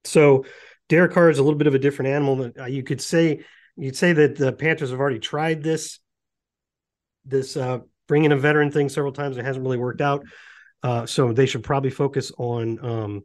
[0.03, 0.45] so
[0.89, 2.51] Derek Carr is a little bit of a different animal.
[2.59, 3.43] Uh, you could say
[3.75, 5.99] you'd say that the Panthers have already tried this
[7.25, 9.37] this uh, bringing a veteran thing several times.
[9.37, 10.25] It hasn't really worked out.
[10.81, 13.23] Uh, so they should probably focus on um,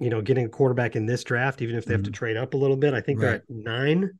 [0.00, 2.14] you know, getting a quarterback in this draft, even if they have to mm-hmm.
[2.14, 2.94] trade up a little bit.
[2.94, 3.26] I think right.
[3.26, 4.10] they're at nine.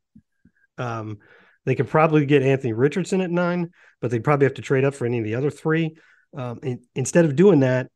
[0.77, 1.19] Um,
[1.65, 3.71] they could probably get Anthony Richardson at nine,
[4.01, 5.97] but they'd probably have to trade up for any of the other three.
[6.37, 6.61] Um,
[6.95, 7.91] instead of doing that,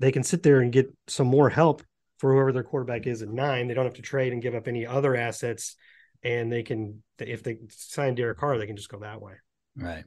[0.00, 1.82] they can sit there and get some more help
[2.18, 3.68] for whoever their quarterback is at nine.
[3.68, 5.76] They don't have to trade and give up any other assets,
[6.22, 9.34] and they can, if they sign Derek Carr, they can just go that way.
[9.76, 10.04] Right.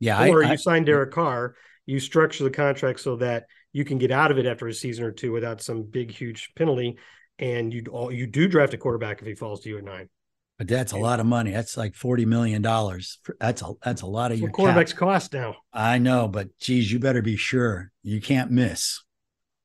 [0.00, 0.26] Yeah.
[0.28, 1.54] Or I, you I, sign Derek Carr,
[1.86, 5.04] you structure the contract so that you can get out of it after a season
[5.04, 6.96] or two without some big huge penalty
[7.38, 10.08] and you all you do draft a quarterback if he falls to you at nine
[10.58, 14.06] but that's a lot of money that's like 40 million dollars that's a that's a
[14.06, 14.98] lot of your quarterbacks cap.
[14.98, 19.02] cost now i know but geez you better be sure you can't miss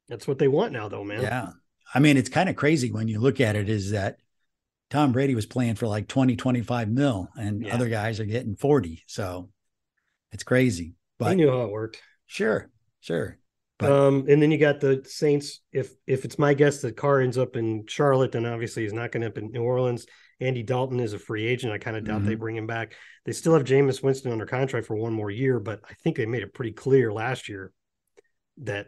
[0.10, 1.50] that's what they want now though man yeah
[1.94, 4.18] i mean it's kind of crazy when you look at it is that
[4.90, 7.74] tom brady was playing for like 20 25 mil and yeah.
[7.74, 9.50] other guys are getting 40 so
[10.32, 13.38] it's crazy but he knew how it worked sure sure
[13.80, 15.60] but, um, and then you got the Saints.
[15.72, 19.12] If if it's my guess that Carr ends up in Charlotte, then obviously he's not
[19.12, 20.08] going to end up in New Orleans.
[20.40, 21.74] Andy Dalton is a free agent.
[21.74, 22.28] I kind of doubt mm-hmm.
[22.28, 22.94] they bring him back.
[23.26, 26.26] They still have Jameis Winston under contract for one more year, but I think they
[26.26, 27.72] made it pretty clear last year
[28.64, 28.88] that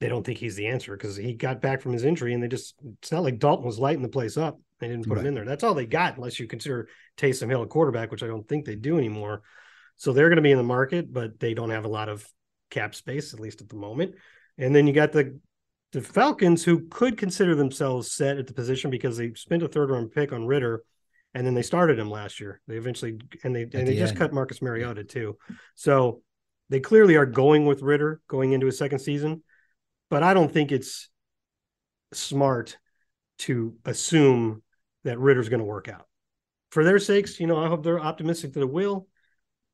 [0.00, 2.48] they don't think he's the answer because he got back from his injury and they
[2.48, 4.60] just it's not like Dalton was lighting the place up.
[4.78, 5.20] They didn't put right.
[5.22, 5.44] him in there.
[5.44, 8.66] That's all they got, unless you consider Taysom Hill a quarterback, which I don't think
[8.66, 9.42] they do anymore.
[9.96, 12.26] So they're going to be in the market, but they don't have a lot of
[12.70, 14.14] cap space, at least at the moment.
[14.58, 15.38] And then you got the
[15.92, 19.88] the Falcons, who could consider themselves set at the position because they spent a third
[19.90, 20.82] round pick on Ridder,
[21.32, 22.60] and then they started him last year.
[22.66, 23.98] They eventually and they and the they end.
[23.98, 25.38] just cut Marcus Mariota too.
[25.74, 26.22] So
[26.68, 29.42] they clearly are going with Ridder going into his second season,
[30.10, 31.08] but I don't think it's
[32.12, 32.76] smart
[33.38, 34.62] to assume
[35.04, 36.06] that Ridder's going to work out.
[36.70, 39.06] For their sakes, you know, I hope they're optimistic that it will.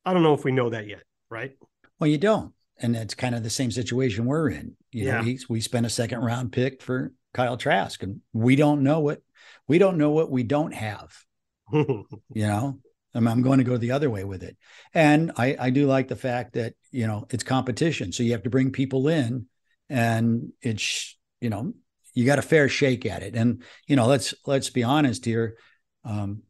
[0.05, 1.55] I don't know if we know that yet, right?
[1.99, 4.75] Well, you don't and it's kind of the same situation we're in.
[4.91, 5.21] You yeah.
[5.21, 9.21] know, we spent a second round pick for Kyle Trask, and we don't know what
[9.67, 11.15] we don't know what we don't have.
[11.71, 12.05] you
[12.35, 12.79] know,
[13.15, 14.57] I I'm going to go the other way with it,
[14.93, 18.43] and I, I do like the fact that you know it's competition, so you have
[18.43, 19.47] to bring people in,
[19.93, 21.73] and it's you know
[22.13, 25.55] you got a fair shake at it, and you know let's let's be honest here.
[26.03, 26.41] Um,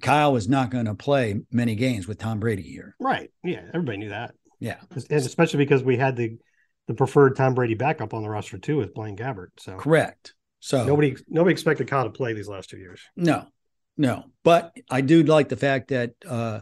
[0.00, 2.96] Kyle was not going to play many games with Tom Brady here.
[2.98, 3.30] Right.
[3.44, 3.62] Yeah.
[3.68, 4.34] Everybody knew that.
[4.58, 6.36] Yeah, and especially because we had the
[6.88, 9.48] the preferred Tom Brady backup on the roster too with Blaine Gabbert.
[9.58, 10.34] So correct.
[10.60, 13.00] So nobody nobody expected Kyle to play these last two years.
[13.16, 13.46] No,
[13.96, 14.24] no.
[14.42, 16.60] But I do like the fact that uh,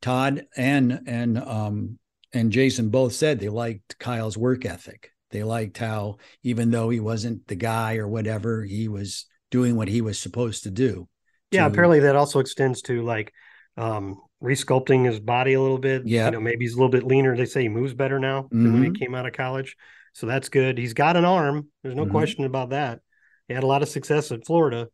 [0.00, 1.98] Todd and and um,
[2.32, 5.10] and Jason both said they liked Kyle's work ethic.
[5.34, 9.88] They liked how even though he wasn't the guy or whatever, he was doing what
[9.88, 11.08] he was supposed to do.
[11.50, 13.32] Yeah, to, apparently that also extends to like
[13.76, 16.06] um, resculpting his body a little bit.
[16.06, 16.26] Yeah.
[16.26, 17.36] You know, maybe he's a little bit leaner.
[17.36, 18.62] They say he moves better now mm-hmm.
[18.62, 18.94] than when he mm-hmm.
[18.94, 19.76] came out of college.
[20.12, 20.78] So that's good.
[20.78, 21.66] He's got an arm.
[21.82, 22.12] There's no mm-hmm.
[22.12, 23.00] question about that.
[23.48, 24.86] He had a lot of success at Florida.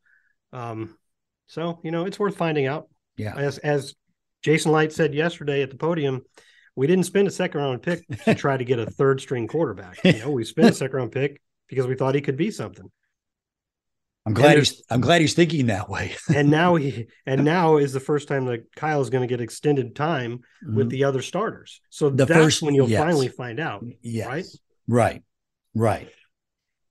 [0.54, 0.96] Um,
[1.48, 2.88] so, you know, it's worth finding out.
[3.18, 3.34] Yeah.
[3.36, 3.94] As as
[4.40, 6.22] Jason Licht said yesterday at the podium,
[6.80, 10.02] we didn't spend a second round pick to try to get a third string quarterback.
[10.02, 12.90] You know, we spent a second round pick because we thought he could be something.
[14.24, 16.14] I'm glad he's I'm glad he's thinking that way.
[16.34, 19.42] and now he and now is the first time that Kyle is going to get
[19.42, 20.74] extended time mm-hmm.
[20.74, 21.82] with the other starters.
[21.90, 23.02] So the that's first, when you'll yes.
[23.02, 23.84] finally find out.
[24.00, 24.26] Yes.
[24.26, 24.44] Right.
[24.88, 25.22] Right.
[25.74, 26.08] Right.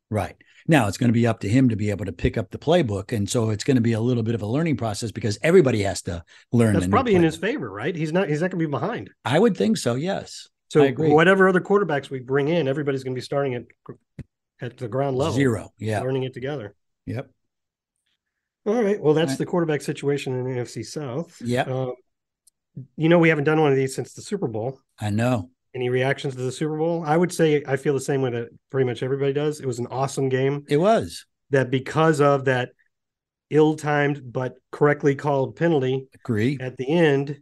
[0.10, 0.36] Right.
[0.68, 2.58] Now it's going to be up to him to be able to pick up the
[2.58, 3.12] playbook.
[3.16, 5.82] And so it's going to be a little bit of a learning process because everybody
[5.84, 6.74] has to learn.
[6.74, 7.96] That's probably in his favor, right?
[7.96, 9.10] He's not he's not going to be behind.
[9.26, 10.48] I would think so, yes.
[10.70, 13.64] So whatever other quarterbacks we bring in, everybody's going to be starting at
[14.62, 15.34] at the ground level.
[15.34, 15.74] Zero.
[15.78, 16.02] Yeah.
[16.02, 16.76] Learning it together.
[17.06, 17.30] Yep.
[18.66, 19.02] All right.
[19.02, 19.38] Well, that's right.
[19.40, 21.42] the quarterback situation in the NFC South.
[21.44, 21.64] Yeah.
[21.64, 21.94] Um,
[22.96, 24.80] you know, we haven't done one of these since the Super Bowl.
[25.00, 25.50] I know.
[25.76, 27.04] Any reactions to the Super Bowl?
[27.06, 29.60] I would say I feel the same way that pretty much everybody does.
[29.60, 30.66] It was an awesome game.
[30.68, 31.26] It was.
[31.52, 32.70] That because of that
[33.50, 36.08] ill-timed but correctly called penalty.
[36.16, 36.58] Agree.
[36.60, 37.40] At the end,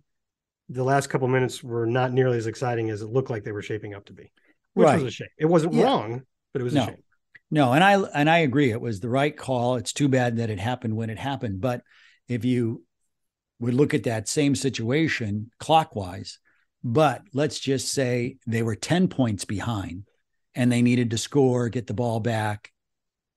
[0.69, 3.61] the last couple minutes were not nearly as exciting as it looked like they were
[3.61, 4.31] shaping up to be.
[4.73, 4.95] Which right.
[4.95, 5.27] was a shame.
[5.37, 5.83] It wasn't yeah.
[5.83, 6.21] wrong,
[6.53, 6.83] but it was no.
[6.83, 7.03] a shame.
[7.49, 8.71] No, and I and I agree.
[8.71, 9.75] It was the right call.
[9.75, 11.61] It's too bad that it happened when it happened.
[11.61, 11.81] But
[12.27, 12.83] if you
[13.59, 16.39] would look at that same situation clockwise,
[16.87, 20.05] but let's just say they were 10 points behind
[20.55, 22.71] and they needed to score, get the ball back,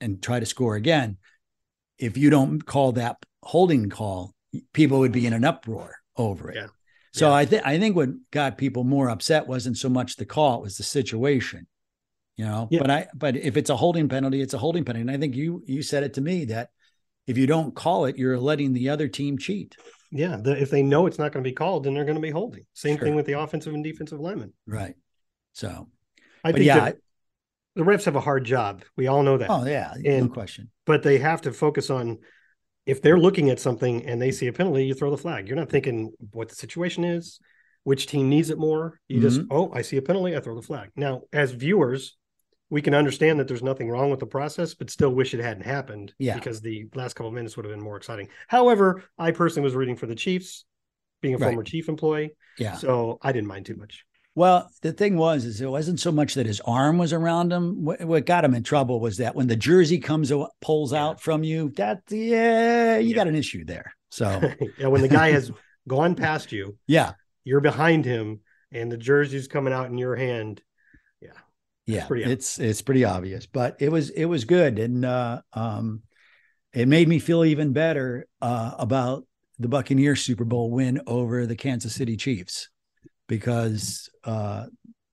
[0.01, 1.17] and try to score again.
[1.99, 4.37] If you don't call that holding call,
[4.73, 6.57] people would be in an uproar over it.
[6.59, 6.67] Yeah.
[7.13, 7.35] So yeah.
[7.35, 10.63] I think I think what got people more upset wasn't so much the call, it
[10.63, 11.67] was the situation.
[12.37, 12.81] You know, yeah.
[12.81, 15.03] but I but if it's a holding penalty, it's a holding penalty.
[15.03, 16.71] And I think you you said it to me that
[17.27, 19.77] if you don't call it, you're letting the other team cheat.
[20.11, 22.21] Yeah, the, if they know it's not going to be called, then they're going to
[22.21, 22.67] be holding.
[22.75, 23.07] Same sure.
[23.07, 24.53] thing with the offensive and defensive linemen.
[24.67, 24.95] Right.
[25.53, 25.89] So,
[26.45, 26.93] I think yeah,
[27.77, 28.83] the refs have a hard job.
[28.97, 29.51] We all know that.
[29.51, 30.71] Oh yeah, and, no question.
[30.87, 32.19] But they have to focus on
[32.87, 35.47] if they're looking at something and they see a penalty, you throw the flag.
[35.47, 37.39] You're not thinking what the situation is,
[37.85, 39.01] which team needs it more.
[39.09, 39.29] You mm-hmm.
[39.29, 40.91] just oh, I see a penalty, I throw the flag.
[40.97, 42.17] Now, as viewers,
[42.71, 45.65] we can understand that there's nothing wrong with the process, but still wish it hadn't
[45.65, 46.15] happened.
[46.19, 46.35] Yeah.
[46.35, 48.29] Because the last couple of minutes would have been more exciting.
[48.49, 50.65] However, I personally was rooting for the Chiefs,
[51.21, 51.49] being a right.
[51.49, 52.31] former Chief employee.
[52.59, 52.77] Yeah.
[52.77, 54.05] So I didn't mind too much.
[54.37, 57.85] Well, the thing was, is it wasn't so much that his arm was around him.
[57.85, 61.05] What, what got him in trouble was that when the jersey comes pulls yeah.
[61.05, 63.15] out from you, that yeah, you yeah.
[63.15, 63.93] got an issue there.
[64.11, 64.41] So
[64.79, 65.51] yeah, when the guy has
[65.89, 68.41] gone past you, yeah, you're behind him,
[68.73, 70.63] and the jersey's coming out in your hand
[71.21, 71.31] yeah
[72.31, 76.03] it's it's pretty obvious but it was it was good and uh um
[76.73, 79.25] it made me feel even better uh about
[79.59, 82.69] the buccaneers super bowl win over the kansas city chiefs
[83.29, 84.67] because uh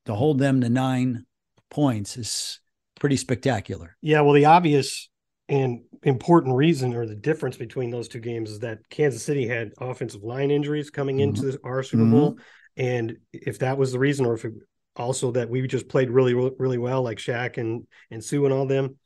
[0.05, 1.25] to hold them to nine
[1.69, 2.59] points is
[2.99, 5.09] pretty spectacular yeah well the obvious
[5.49, 9.71] and important reason or the difference between those two games is that kansas city had
[9.79, 11.45] offensive line injuries coming mm-hmm.
[11.45, 12.41] into our super bowl mm-hmm.
[12.77, 14.53] and if that was the reason or if it
[14.97, 18.65] also that we just played really really well, like Shaq and and Suh and all
[18.65, 18.97] them.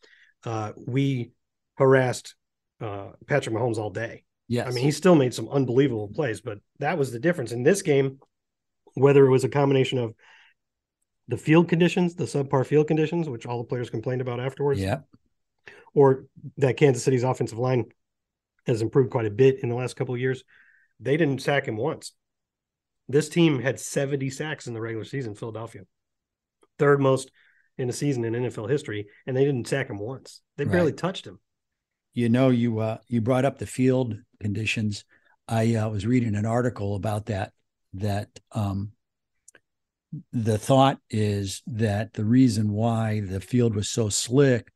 [0.44, 1.32] Uh, we
[1.76, 2.36] harassed
[2.80, 4.24] uh, Patrick Mahomes all day.
[4.48, 7.64] Yes, I mean he still made some unbelievable plays, but that was the difference in
[7.64, 8.20] this game.
[8.96, 10.14] Whether it was a combination of
[11.28, 15.00] the field conditions, the subpar field conditions, which all the players complained about afterwards, yeah,
[15.94, 16.26] or
[16.58, 17.86] that Kansas City's offensive line
[18.68, 20.44] has improved quite a bit in the last couple of years.
[21.00, 22.14] They didn't sack him once.
[23.12, 25.82] This team had 70 sacks in the regular season, Philadelphia,
[26.80, 27.32] third most
[27.78, 30.42] in a season in NFL history, and they didn't sack him once.
[30.58, 30.72] They right.
[30.72, 31.40] barely touched him.
[32.14, 35.06] You know, you uh, you brought up the field conditions.
[35.48, 37.54] I uh, was reading an article about that.
[37.94, 38.92] That um,
[40.32, 44.72] the thought is that the reason why the field was so slick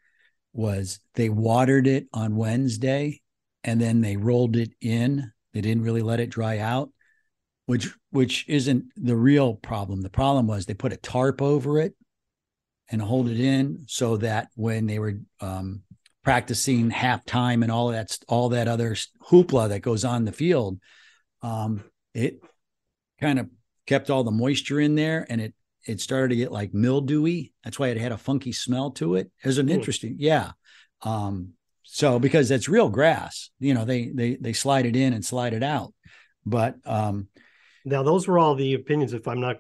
[0.53, 3.21] was they watered it on Wednesday
[3.63, 5.31] and then they rolled it in.
[5.53, 6.89] They didn't really let it dry out
[7.65, 10.01] which which isn't the real problem.
[10.01, 11.93] The problem was they put a tarp over it
[12.89, 15.81] and hold it in so that when they were um,
[16.23, 18.95] practicing halftime and all that all that other
[19.29, 20.79] hoopla that goes on the field,
[21.41, 22.39] um, it
[23.19, 23.49] kind of
[23.87, 25.53] kept all the moisture in there and it
[25.85, 27.53] it started to get like mildewy.
[27.63, 29.31] That's why it had a funky smell to it.
[29.43, 30.51] It was an interesting, yeah.
[31.03, 31.53] Um,
[31.83, 35.53] so because that's real grass, you know, they they they slide it in and slide
[35.53, 35.93] it out.
[36.45, 37.27] But um,
[37.85, 39.57] now, those were all the opinions, if I'm not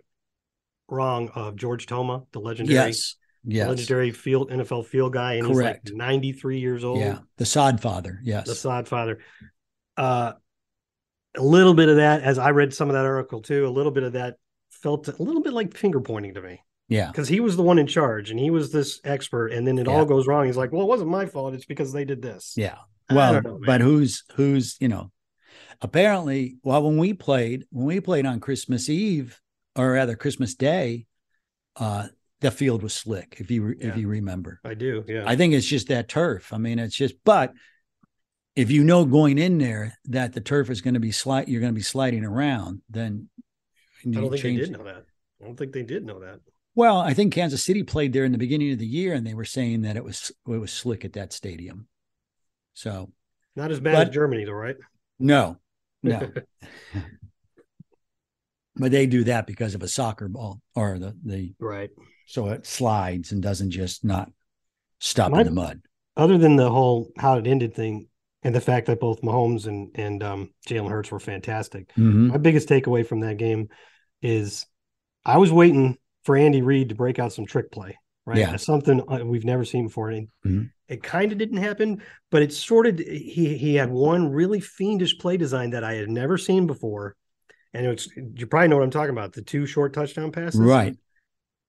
[0.89, 3.67] wrong, of George Toma, the legendary, yes, yes.
[3.67, 5.89] legendary field NFL field guy, and Correct.
[5.89, 6.99] he's like 93 years old.
[6.99, 8.19] Yeah, the sod father.
[8.23, 9.19] Yes, the sod father.
[9.95, 10.33] Uh,
[11.37, 13.91] a little bit of that, as I read some of that article too, a little
[13.91, 14.35] bit of that
[14.69, 16.61] felt a little bit like finger pointing to me.
[16.87, 17.07] Yeah.
[17.07, 19.47] Because he was the one in charge and he was this expert.
[19.51, 19.93] And then it yeah.
[19.93, 20.45] all goes wrong.
[20.45, 21.53] He's like, well, it wasn't my fault.
[21.53, 22.53] It's because they did this.
[22.55, 22.77] Yeah.
[23.09, 25.11] Well, know, but who's, who's, you know,
[25.81, 29.39] apparently, well, when we played, when we played on Christmas Eve,
[29.75, 31.05] or rather Christmas Day,
[31.75, 32.07] uh,
[32.41, 33.37] the field was slick.
[33.39, 33.89] If you yeah.
[33.89, 35.03] if you remember, I do.
[35.07, 36.53] Yeah, I think it's just that turf.
[36.53, 37.53] I mean, it's just, but
[38.55, 41.61] if you know going in there that the turf is going to be slide, you're
[41.61, 43.29] going to be sliding around, then
[44.05, 45.05] I don't think they did know that.
[45.41, 46.39] I don't think they did know that.
[46.75, 49.33] Well, I think Kansas City played there in the beginning of the year, and they
[49.33, 51.87] were saying that it was it was slick at that stadium.
[52.73, 53.11] So
[53.55, 54.75] Not as bad But- as Germany, though, right?
[55.17, 55.57] no,
[56.05, 56.31] no.
[58.75, 61.89] but they do that because of a soccer ball or the the right.
[62.27, 64.29] so it slides and doesn't just not
[64.99, 65.81] stop My- in the mud.
[66.17, 68.07] Other than the whole how it ended thing,
[68.41, 72.27] and the fact that both Mahomes and and um, Jalen Hurts were fantastic, Mhm.
[72.29, 73.67] my biggest takeaway from that game
[74.21, 74.65] is
[75.25, 78.37] I was waiting for Andy Reid to break out some trick play, right?
[78.37, 78.55] Yeah.
[78.55, 80.09] Something uh, we've never seen before.
[80.09, 80.71] And Mhm.
[80.87, 82.01] it kind of didn't happen,
[82.31, 86.09] but it sort of he he had one really fiendish play design that I had
[86.09, 87.15] never seen before.
[87.73, 90.59] And it's you probably know what I'm talking about, the two short touchdown passes.
[90.61, 90.95] Right.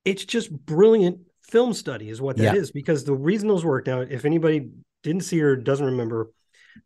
[0.05, 2.73] It's just brilliant film study is what that is Yeah.
[2.75, 4.71] because the reason those work now, if anybody
[5.03, 6.31] didn't see or doesn't remember,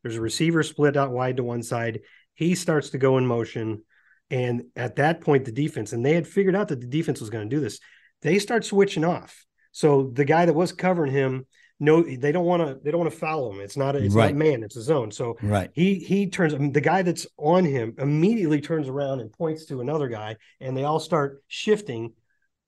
[0.02, 2.00] there's a receiver split out wide to one side.
[2.34, 3.82] He starts to go in motion.
[4.30, 7.30] And at that point, the defense, and they had figured out that the defense was
[7.30, 7.80] going to do this,
[8.22, 9.44] they start switching off.
[9.72, 11.46] So the guy that was covering him,
[11.78, 13.60] no, they don't want to, they don't want to follow him.
[13.60, 14.34] It's not, a, it's Right.
[14.34, 15.10] not man, it's a zone.
[15.10, 15.70] So Right.
[15.72, 20.08] he he turns the guy that's on him immediately turns around and points to another
[20.08, 22.12] guy, and they all start shifting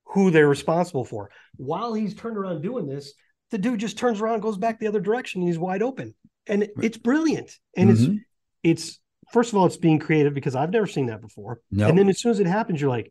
[0.06, 1.30] who they're responsible for.
[1.56, 3.14] While he's turned around doing this,
[3.50, 6.14] the dude just turns around, goes back the other direction, and he's wide open,
[6.46, 7.58] and it's brilliant.
[7.76, 8.20] And it's Mhm.
[8.62, 8.98] it's
[9.30, 11.60] first of all, it's being creative because I've never seen that before.
[11.70, 11.88] No.
[11.88, 13.10] And then as soon as it happens, you're like,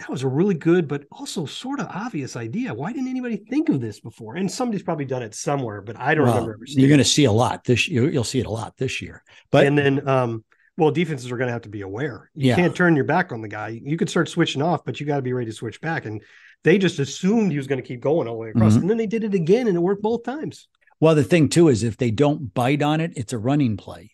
[0.00, 2.74] that was a really good, but also sort of obvious idea.
[2.74, 4.34] Why didn't anybody think of this before?
[4.36, 6.98] And somebody's probably done it somewhere, but I don't Well, remember ever seeing you're going
[6.98, 8.10] to see a lot this year.
[8.10, 9.22] You'll see it a lot this year.
[9.52, 10.44] But and then um
[10.76, 12.56] well defenses are going to have to be aware you Yeah.
[12.56, 15.16] can't turn your back on the guy you could start switching off but you got
[15.16, 16.22] to be ready to switch back and
[16.64, 18.82] they just assumed he was going to keep going all the way across Mhm.
[18.82, 20.68] and then they did it again and it worked both times
[21.00, 24.12] well, the thing too is if they don't bite on it, it's a running play.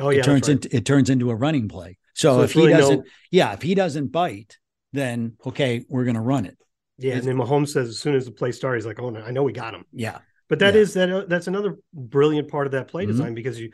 [0.00, 0.64] oh yeah it turns right.
[0.64, 1.96] into it turns into a running play.
[2.14, 4.58] So, So if he really doesn't, yeah, if he doesn't bite,
[4.96, 6.56] then okay, we're going to run it.
[6.98, 9.20] yeah and then Mahomes says as soon as the play starts, he's like oh no
[9.20, 10.18] i know we got him Yeah,
[10.48, 10.80] but that Yeah.
[10.80, 13.08] is that that's another brilliant part of that play Mhm.
[13.08, 13.70] design because you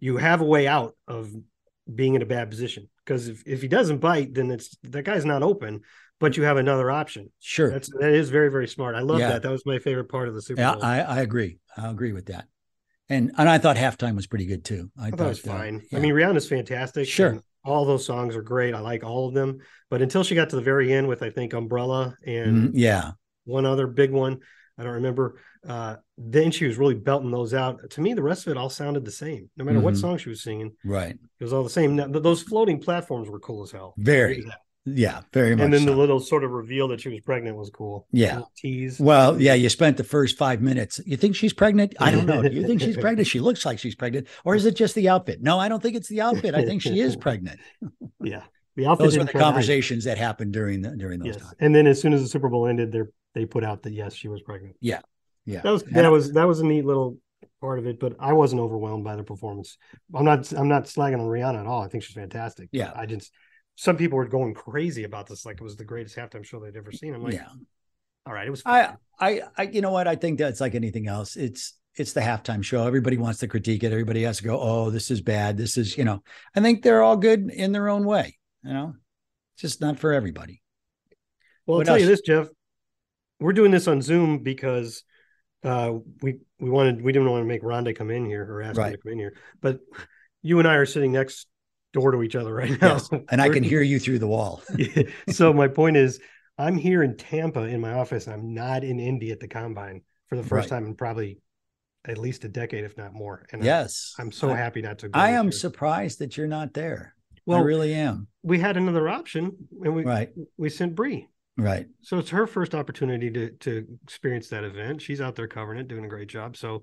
[0.00, 1.30] you have a way out of
[1.92, 5.24] being in a bad position because if, if he doesn't bite then it's that guy's
[5.24, 5.80] not open
[6.18, 7.70] but you have another option sure.
[7.70, 9.28] that's that is very very smart i love Yeah.
[9.32, 11.58] that that was my favorite part of the super yeah, bowl I, I agree.
[11.76, 12.46] I agree with that.
[13.10, 14.90] And and I thought halftime was pretty good too.
[14.98, 15.82] I, I thought it was uh, fine.
[15.90, 15.98] yeah.
[15.98, 17.06] I mean, Rihanna's fantastic.
[17.06, 17.38] Sure.
[17.64, 18.74] All those songs are great.
[18.74, 19.58] I like all of them.
[19.90, 23.12] But until she got to the very end with, I think, Umbrella and Mhm, yeah,
[23.44, 24.40] one other big one,
[24.76, 25.36] I don't remember.
[25.66, 27.88] Uh, then she was really belting those out.
[27.90, 29.48] To me, the rest of it all sounded the same.
[29.56, 30.00] No matter what Mhm.
[30.00, 31.14] song she was singing, right.
[31.14, 31.96] it was all the same.
[31.96, 33.94] Now, those floating platforms were cool as hell.
[33.96, 34.44] Very,
[34.86, 35.64] yeah, very much.
[35.64, 35.86] And then so.
[35.86, 38.06] the little sort of reveal that she was pregnant was cool.
[38.12, 38.42] Yeah.
[38.56, 39.00] Tease.
[39.00, 41.00] Well, yeah, you spent the first five minutes.
[41.06, 41.94] You think she's pregnant?
[41.98, 42.42] I don't know.
[42.42, 43.26] Do you think she's pregnant?
[43.26, 44.28] She looks like she's pregnant.
[44.44, 45.42] Or is it just the outfit?
[45.42, 46.54] No, I don't think it's the outfit.
[46.54, 47.60] I think she is pregnant.
[48.22, 48.42] Yeah.
[48.76, 51.36] The outfit Those were the conversations that happened during the during those Yes.
[51.36, 51.54] times.
[51.60, 53.02] And then as soon as the Super Bowl ended, they
[53.34, 54.76] they put out that yes, she was pregnant.
[54.80, 55.00] Yeah.
[55.46, 55.60] Yeah.
[55.62, 57.18] That was that was that was a neat little
[57.60, 59.78] part of it, but I wasn't overwhelmed by the performance.
[60.14, 61.82] I'm not I'm not slagging on Rihanna at all.
[61.82, 62.68] I think she's fantastic.
[62.72, 62.92] Yeah.
[62.94, 63.32] I just
[63.76, 66.76] some people were going crazy about this, like it was the greatest halftime show they'd
[66.76, 67.14] ever seen.
[67.14, 67.48] I'm like, yeah.
[68.26, 68.94] all right, it was I.
[69.18, 70.08] I, I, you know what?
[70.08, 71.36] I think that's like anything else.
[71.36, 72.86] It's, it's the halftime show.
[72.86, 73.92] Everybody wants to critique it.
[73.92, 75.56] Everybody has to go, oh, this is bad.
[75.56, 76.22] This is, you know,
[76.56, 78.36] I think they're all good in their own way.
[78.64, 78.94] You know,
[79.54, 80.62] it's just not for everybody.
[81.66, 82.48] Well, I'll what tell you this, Jeff.
[83.40, 85.04] We're doing this on Zoom because
[85.62, 88.78] uh, we we wanted we didn't want to make Rhonda come in here or ask
[88.78, 88.92] Right.
[88.92, 89.80] to come in here, but
[90.42, 91.46] you and I are sitting next
[91.94, 93.08] door to each other right now, Yes.
[93.30, 94.62] And I can hear you through the wall.
[95.30, 96.20] so my point is,
[96.58, 98.28] I'm here in Tampa in my office.
[98.28, 100.76] I'm not in Indy at the combine for the first Right.
[100.76, 101.38] time in probably
[102.06, 103.46] at least a decade, if not more.
[103.52, 104.14] And I'm- Yes.
[104.18, 105.08] I'm, so I- happy not to.
[105.08, 105.52] Go I am year.
[105.52, 107.14] surprised that you're not there.
[107.46, 107.60] well.
[107.60, 108.26] I really am.
[108.42, 109.52] we had another option,
[109.84, 110.30] and we Right.
[110.58, 111.28] we sent Bree.
[111.56, 111.86] Right.
[112.02, 115.00] So it's her first opportunity to to experience that event.
[115.00, 116.56] She's out there covering it, doing a great job.
[116.56, 116.82] So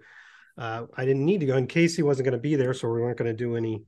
[0.58, 1.56] uh, I didn't need to go.
[1.56, 3.84] And Casey wasn't going to be there, so we weren't going to do any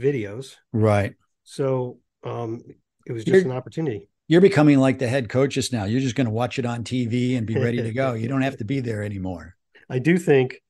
[0.00, 0.56] videos.
[0.72, 1.14] Right.
[1.44, 2.62] So um,
[3.06, 4.08] it was just You're- an opportunity.
[4.26, 5.84] You're becoming like the head coaches now.
[5.84, 8.14] You're just going to watch it on TV and be ready to go.
[8.14, 9.54] You don't have to be there anymore.
[9.90, 10.62] I do think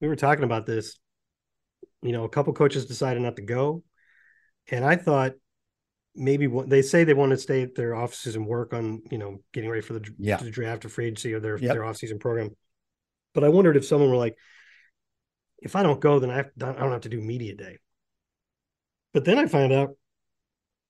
[0.00, 0.98] we were talking about this.
[2.00, 3.82] You know, a couple coaches decided not to go,
[4.70, 5.34] and I thought
[6.16, 9.18] maybe what they say they want to stay at their offices and work on you
[9.18, 10.38] know getting ready for the, Yeah.
[10.38, 11.72] the draft or free agency or their Yep.
[11.74, 12.56] their offseason program.
[13.34, 14.36] But I wondered if someone were like,
[15.58, 17.78] if I don't go, then I, have, I don't have to do media day.
[19.12, 19.96] But then I found out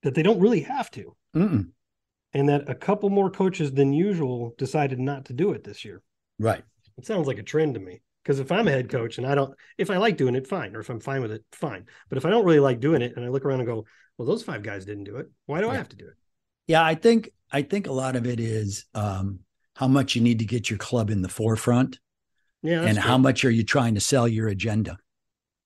[0.02, 1.68] that they don't really have to, Mm-mm.
[2.32, 6.02] and that a couple more coaches than usual decided not to do it this year.
[6.38, 6.62] Right.
[6.98, 8.02] It sounds like a trend to me.
[8.22, 10.76] Because if I'm a head coach and I don't, if I like doing it, fine.
[10.76, 11.86] Or if I'm fine with it, fine.
[12.08, 13.84] But if I don't really like doing it and I look around and go,
[14.16, 15.28] well, those five guys didn't do it.
[15.46, 16.14] Why do I have to do it?
[16.68, 19.40] Yeah, I think I think a lot of it is um,
[19.74, 21.98] how much you need to get your club in the forefront,
[22.62, 24.98] Yeah, and how much are you trying to sell your agenda.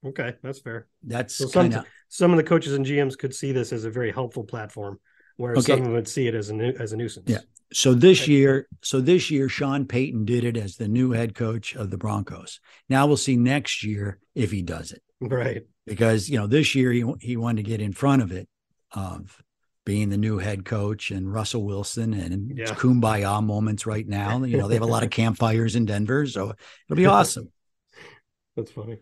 [0.06, 0.86] Okay, that's fair.
[1.02, 3.90] That's So kind of some of the coaches and GMs could see this as a
[3.90, 4.98] very helpful platform,
[5.36, 5.82] whereas Okay.
[5.82, 7.28] some would see it as a nu- as a nuisance.
[7.30, 7.38] Yeah.
[7.72, 8.32] so this Okay.
[8.32, 8.68] year.
[8.82, 12.60] So this year, Sean Payton did it as the new head coach of the Broncos.
[12.88, 15.02] Now we'll see next year if he does it.
[15.20, 15.62] Right.
[15.86, 18.48] because you know this year he he wanted to get in front of it
[18.92, 19.42] of
[19.84, 22.76] being the new head coach and Russell Wilson and it's Yeah.
[22.76, 24.42] kumbaya moments right now.
[24.44, 26.54] You know they have a lot of campfires in Denver, so
[26.86, 27.50] it'll be awesome.
[28.56, 28.98] That's funny.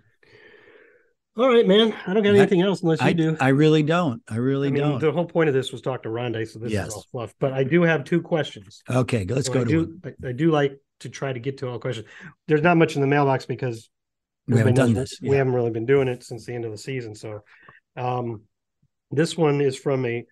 [1.36, 1.92] All right, man.
[2.06, 3.36] I don't got I- anything else unless you I do.
[3.40, 4.22] I really don't.
[4.28, 5.00] I really I mean, don't.
[5.00, 6.88] the whole point of this was talk to Rondé, so this Yes.
[6.88, 7.34] is all fluff.
[7.40, 8.82] But I do have two questions.
[8.88, 10.00] okay, let's So go I to do.
[10.04, 12.06] I, I do like to try to get to all questions.
[12.46, 13.90] There's not much in the mailbox because
[14.46, 15.18] We haven't done this.
[15.20, 17.14] We haven't really been doing it since the end of the season.
[17.16, 17.40] So,
[17.96, 18.42] um,
[19.10, 20.24] this one is from a,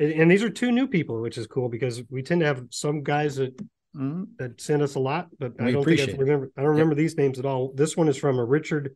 [0.00, 3.02] and these are two new people, which is cool because we tend to have some
[3.02, 3.56] guys that
[3.96, 4.26] Mhm.
[4.38, 6.50] that send us a lot, but I don't think I remember.
[6.56, 7.72] I don't remember these names at all.
[7.74, 8.94] This one is from a Richard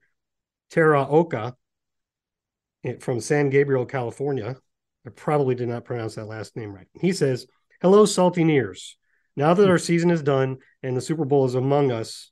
[0.72, 1.54] Teraoka
[2.84, 4.56] eh, from San Gabriel, California.
[5.06, 6.86] I probably did not pronounce that last name right.
[7.00, 7.46] He says,
[7.80, 8.96] "Hello, Salty Saltineers.
[9.36, 12.30] Now that our season is done and the Super Bowl is among us,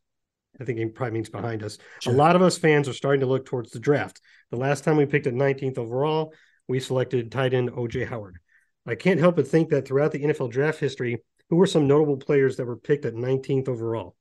[0.61, 1.79] I think he probably means behind us.
[2.01, 2.13] Sure.
[2.13, 4.21] A lot of us fans are starting to look towards the draft.
[4.51, 6.35] The last time we picked at 19th overall,
[6.69, 8.39] we selected tight end OJ Howard.
[8.87, 12.17] I can't help but think that throughout the NFL draft history, who were some notable
[12.17, 14.15] players that were picked at 19th overall?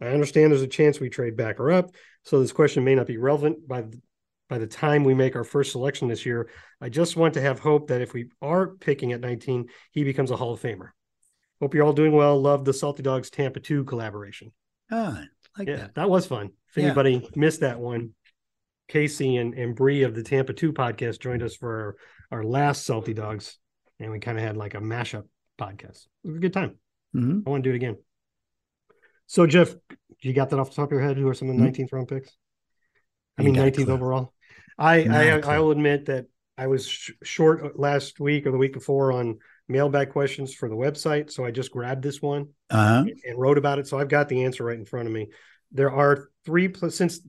[0.00, 1.90] I understand there's a chance we trade back or up,
[2.24, 4.00] so this question may not be relevant by the,
[4.48, 6.48] by the time we make our first selection this year.
[6.80, 10.30] I just want to have hope that if we are picking at 19, he becomes
[10.30, 10.90] a Hall of Famer.
[11.60, 12.40] Hope you're all doing well.
[12.40, 14.52] Love the Salty Dogs Tampa 2 collaboration.
[14.90, 15.24] Ah,
[15.58, 15.94] like Yeah, that.
[15.96, 16.50] that was fun.
[16.70, 16.84] If Yeah.
[16.84, 18.14] anybody missed that one,
[18.86, 21.96] Casey and, and Bree of the Tampa 2 podcast joined us for
[22.30, 23.58] our, our last Salty Dogs,
[23.98, 25.24] and we kind of had like a mashup
[25.60, 26.06] podcast.
[26.24, 26.76] It was a good time.
[27.14, 27.42] Mhm.
[27.46, 27.96] I want to do it again.
[29.28, 29.74] So, Jeff,
[30.22, 31.16] you got that off the top of your head?
[31.18, 31.66] Who are some of the Mhm.
[31.66, 32.34] 19th round picks?
[33.36, 34.32] I mean, 19th overall.
[34.78, 35.38] I, I.
[35.40, 36.26] I will admit that
[36.56, 40.74] I was sh- short last week or the week before on mailbag questions for the
[40.74, 43.04] website, so I just grabbed this one Uh-huh.
[43.24, 43.86] and wrote about it.
[43.86, 45.28] So I've got the answer right in front of me.
[45.72, 47.20] There are three since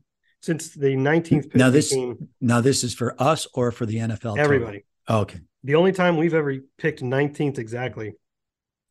[0.42, 3.98] since the 19th pick Now this- became Now this is for us or for the
[4.00, 4.38] NFL?
[4.40, 4.86] everybody.
[5.10, 5.40] Okay.
[5.66, 8.14] The only time we've ever picked 19th exactly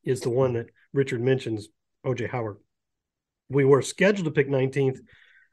[0.04, 1.68] is the one that Richard mentions,
[2.04, 2.58] OJ Howard.
[3.48, 5.00] We were scheduled to pick 19th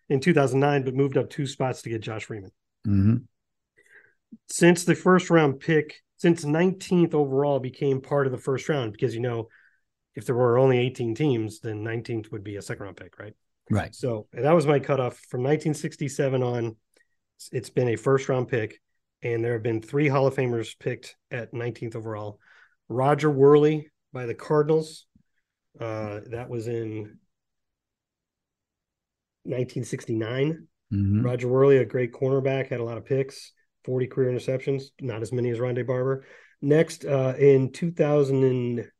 [0.09, 2.51] in 2009, but moved up two spots to get Josh Freeman.
[2.85, 3.15] hmm
[4.47, 9.13] Since the first round pick, since 19th overall became part of the first round, because
[9.15, 9.47] you know,
[10.15, 13.33] if there were only 18 teams, then 19th would be a second round pick, right?
[13.69, 13.93] Right.
[13.93, 16.75] So that was my cutoff from 1967 on.
[17.51, 18.79] It's been a first round pick,
[19.21, 22.39] and there have been three Hall of Famers picked at 19th overall.
[22.87, 25.05] Roger Wehrli by the Cardinals.
[25.79, 27.17] Uh, that was in
[29.45, 30.67] 1969.
[30.91, 33.51] hmm Roger Wehrli, a great cornerback, had a lot of picks,
[33.85, 36.25] 40 career interceptions, not as many as Rondé Barber.
[36.61, 38.91] Next, uh, in 2000, and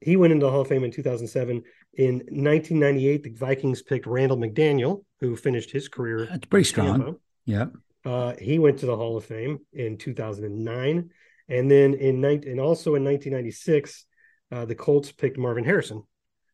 [0.00, 1.62] he went into the Hall of Fame in 2007.
[1.94, 6.26] In 1998, the Vikings picked Randall McDaniel, who finished his career.
[6.26, 6.86] That's pretty strong.
[6.86, 7.14] Tampa.
[7.44, 7.66] Yeah.
[8.04, 11.10] Uh, he went to the Hall of Fame in 2009,
[11.48, 14.06] and then in 19, and also in 1996,
[14.50, 16.02] uh, the Colts picked Marvin Harrison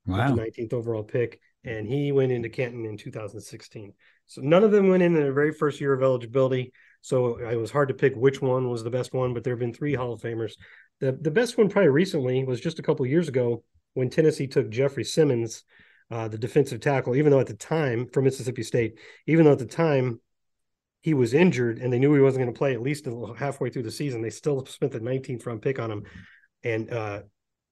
[0.09, 0.35] Wow.
[0.35, 3.93] the 19th overall pick, and he went into Canton in 2016.
[4.27, 6.73] So none of them went in in their very first year of eligibility.
[7.01, 9.61] So it was hard to pick which one was the best one, but there have
[9.61, 10.53] been three Hall of Famers.
[11.01, 13.63] The the best one probably recently was just a couple of years ago
[13.95, 15.65] when Tennessee took Jeffrey Simmons,
[16.11, 19.59] uh, the defensive tackle, even though at the time from Mississippi State, even though at
[19.59, 20.21] the time
[21.01, 23.07] he was injured and they knew he wasn't going to play at least
[23.37, 26.03] halfway through the season, they still spent the 19th round pick on him.
[26.65, 27.23] And uh,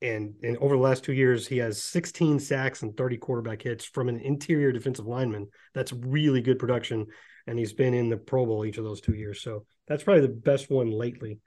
[0.03, 3.84] and and over the last two years, he has 16 sacks and 30 quarterback hits
[3.84, 5.49] from an interior defensive lineman.
[5.74, 7.07] That's really good production,
[7.47, 9.40] and he's been in the Pro Bowl each of those two years.
[9.42, 11.40] So that's probably the best one lately.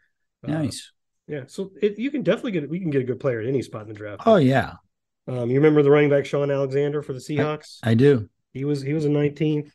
[0.48, 0.92] Uh, Nice.
[1.28, 3.62] yeah, so it, you can definitely get we can get a good player at any
[3.62, 4.24] spot in the draft.
[4.26, 4.74] Oh yeah,
[5.28, 7.78] Um, you remember the running back Shaun Alexander for the Seahawks?
[7.84, 8.30] I do.
[8.54, 9.72] he was he was a 19th.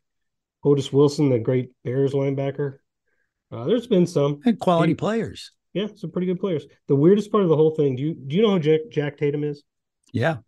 [0.65, 2.79] Otis Wilson, the great Bears linebacker.
[3.53, 5.53] Uh, there's been some, And quality He- players.
[5.75, 6.65] Yeah, some pretty good players.
[6.89, 9.17] The weirdest part of the whole thing, do you do you know who Jack, Jack
[9.19, 9.63] Tatum is?
[10.13, 10.39] Yeah.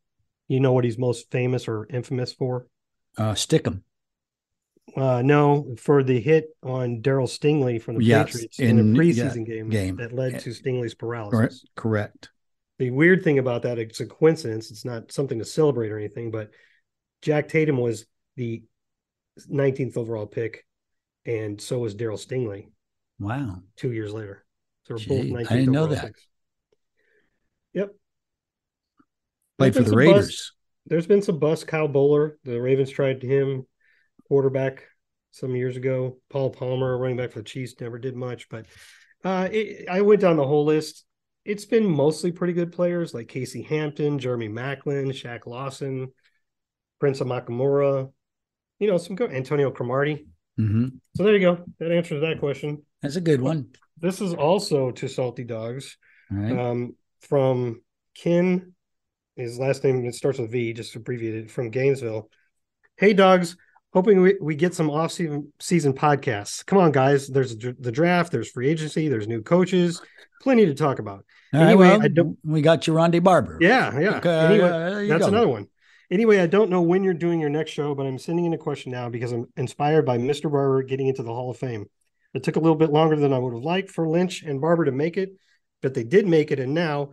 [0.49, 2.68] You know what he's most famous or infamous for?
[3.18, 3.83] Uh, stick them.
[4.97, 9.01] Uh, no, for the hit on Darryl Stingley from the Yes, Patriots in- in, yeah,
[9.03, 9.97] preseason game, game.
[9.97, 11.64] that led to Stingley's paralysis.
[11.74, 11.74] Correct.
[11.74, 12.31] Correct.
[12.79, 14.70] The weird thing about that, it's a coincidence.
[14.70, 16.51] It's not something to celebrate or anything, but
[17.22, 18.07] Jack Tatum was
[18.37, 18.62] the
[19.51, 20.64] 19th overall pick,
[21.24, 22.68] and so was Darryl Stingley
[23.18, 23.62] Wow.
[23.77, 24.45] two years later.
[24.87, 26.05] So they're Gee, both I didn't know that.
[26.07, 26.26] picks.
[27.74, 27.91] Yep.
[29.59, 30.26] Played for the Raiders.
[30.26, 30.53] bust-
[30.87, 31.66] There's been some bust.
[31.66, 33.66] Kyle Boller, the Ravens tried him,
[34.28, 34.84] quarterback
[35.32, 36.18] some years ago.
[36.30, 38.49] Paul Palmer, running back for the Chiefs, never did much.
[38.49, 38.66] But
[39.24, 41.05] uh, it, I went down the whole list.
[41.45, 46.12] It's been mostly pretty good players like Casey Hampton, Jeremy Maclin, Shaq Lawson,
[47.01, 48.11] Prince Amukamara.
[48.78, 50.26] You know, some good Antonio Cromartie.
[50.57, 51.64] hmm So there you go.
[51.80, 52.82] That answers that question.
[53.03, 53.70] That's a good one.
[53.99, 55.97] This is also to Salty Dogs
[56.30, 56.59] right.
[56.59, 57.82] um, from
[58.14, 58.72] Ken.
[59.36, 62.30] His last name it starts with V, just abbreviated from Gainesville.
[62.97, 63.57] Hey, dogs.
[63.92, 66.64] Hoping we, we get some off season season podcasts.
[66.66, 67.28] Come on, guys.
[67.28, 68.30] There's the draft.
[68.30, 69.09] There's free agency.
[69.09, 70.03] There's new coaches.
[70.42, 71.24] Plenty to talk about.
[71.55, 71.68] All right.
[71.68, 73.57] anyway, Well, I don't- we got Rondé Barber.
[73.61, 74.16] Yeah, yeah.
[74.16, 75.28] Okay, anyway, uh, that's go.
[75.28, 75.68] another one.
[76.11, 78.59] Anyway, I don't know when you're doing your next show, but I'm sending in a
[78.59, 80.51] question now because I'm inspired by Mr.
[80.51, 81.86] Barber getting into the Hall of Fame.
[82.37, 84.84] It took a little bit longer than I would have liked for Lynch and Barber
[84.84, 85.30] to make it,
[85.82, 86.61] but they did make it.
[86.61, 87.11] And now,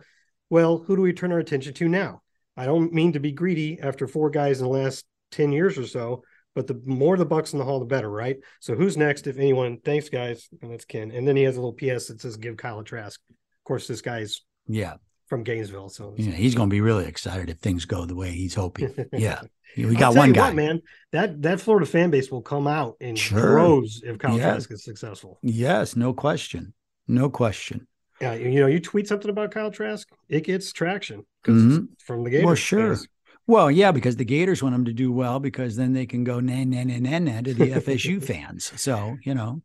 [0.50, 2.22] well, who do we turn our attention to now?
[2.56, 5.86] I don't mean to be greedy after four guys in the last 10 years or
[5.86, 6.22] so,
[6.54, 8.36] but the more the Bucks in the Hall, the better, right?
[8.60, 9.78] So who's next, if anyone?
[9.84, 10.48] Thanks, guys.
[10.62, 11.10] And that's Ken.
[11.10, 13.18] And then he has a little PS that says, give Kyle a Trask.
[13.28, 14.94] Of course, this guy's Yeah.
[15.34, 15.88] From Gainesville.
[15.88, 16.30] So Yeah.
[16.32, 18.94] He's going to be really excited if things go the way he's hoping.
[19.12, 19.40] Yeah.
[19.76, 20.46] We got one guy.
[20.46, 20.82] what, man.
[21.10, 23.40] That that Florida fan base will come out in Sure.
[23.40, 24.52] droves if Kyle Yeah.
[24.52, 25.40] Trask is successful.
[25.42, 25.96] Yes.
[25.96, 26.74] No question.
[27.08, 27.88] No question.
[28.20, 31.88] Yeah, you, know, you tweet something about Kyle Trask, it gets traction because Mhm.
[32.06, 32.46] from the Gators.
[32.46, 32.94] Well, sure.
[32.94, 33.08] fans.
[33.48, 36.38] Well, yeah, because the Gators want him to do well because then they can go
[36.38, 38.72] na na na na na to the FSU fans.
[38.76, 39.60] So, you know,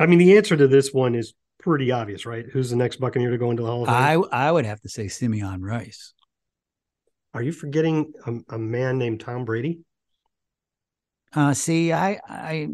[0.00, 1.32] I mean, the answer to this one is
[1.62, 2.44] pretty obvious, right?
[2.52, 3.96] Who's the next Buccaneer to go into the Hall of Fame?
[4.32, 6.12] I I would have to say Simeon Rice.
[7.34, 9.80] Are you forgetting a, a man named Tom Brady?
[11.34, 12.68] Uh, see, I I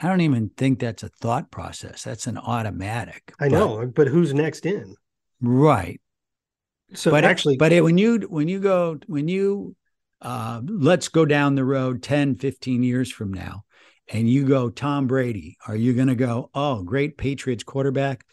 [0.00, 2.02] I don't even think that's a thought process.
[2.04, 3.32] That's an automatic.
[3.40, 4.94] I But- know, but who's next in?
[5.40, 6.00] right?
[6.94, 9.74] So but actually, but it, when you when you go when you
[10.22, 13.64] uh, let's go down the road 10, 15 years from now,
[14.12, 18.24] and you go Tom Brady, are you going to go, oh, great Patriots quarterback?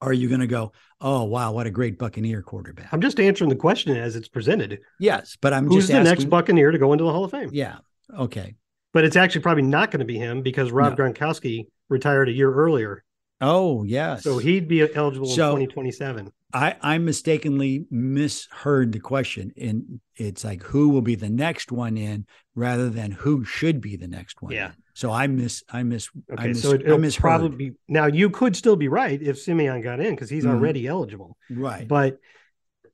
[0.00, 2.88] Or are you going to go, oh, wow, what a great Buccaneer quarterback?
[2.92, 4.80] I'm just answering the question as it's presented.
[5.00, 6.10] yes, but I'm Who's just the asking.
[6.10, 7.48] next Buccaneer to go into the Hall of Fame?
[7.52, 7.78] Yeah.
[8.18, 8.54] Okay.
[8.92, 11.04] But it's actually probably not going to be him because Rob No.
[11.04, 13.02] Gronkowski retired a year earlier.
[13.40, 14.22] Oh, yes.
[14.24, 16.30] So he'd be eligible So- in 2027.
[16.52, 19.52] I, I mistakenly misheard the question.
[19.60, 23.96] And it's like, who will be the next one in rather than who should be
[23.96, 24.52] the next one?
[24.52, 24.68] Yeah.
[24.68, 24.72] in.
[24.94, 27.20] So I miss, I miss, I Okay, miss, so it, it'll misheard.
[27.20, 28.06] probably be now.
[28.06, 30.50] You could still be right if Simeon got in because he's Mhm.
[30.50, 31.36] already eligible.
[31.50, 31.86] right.
[31.86, 32.20] But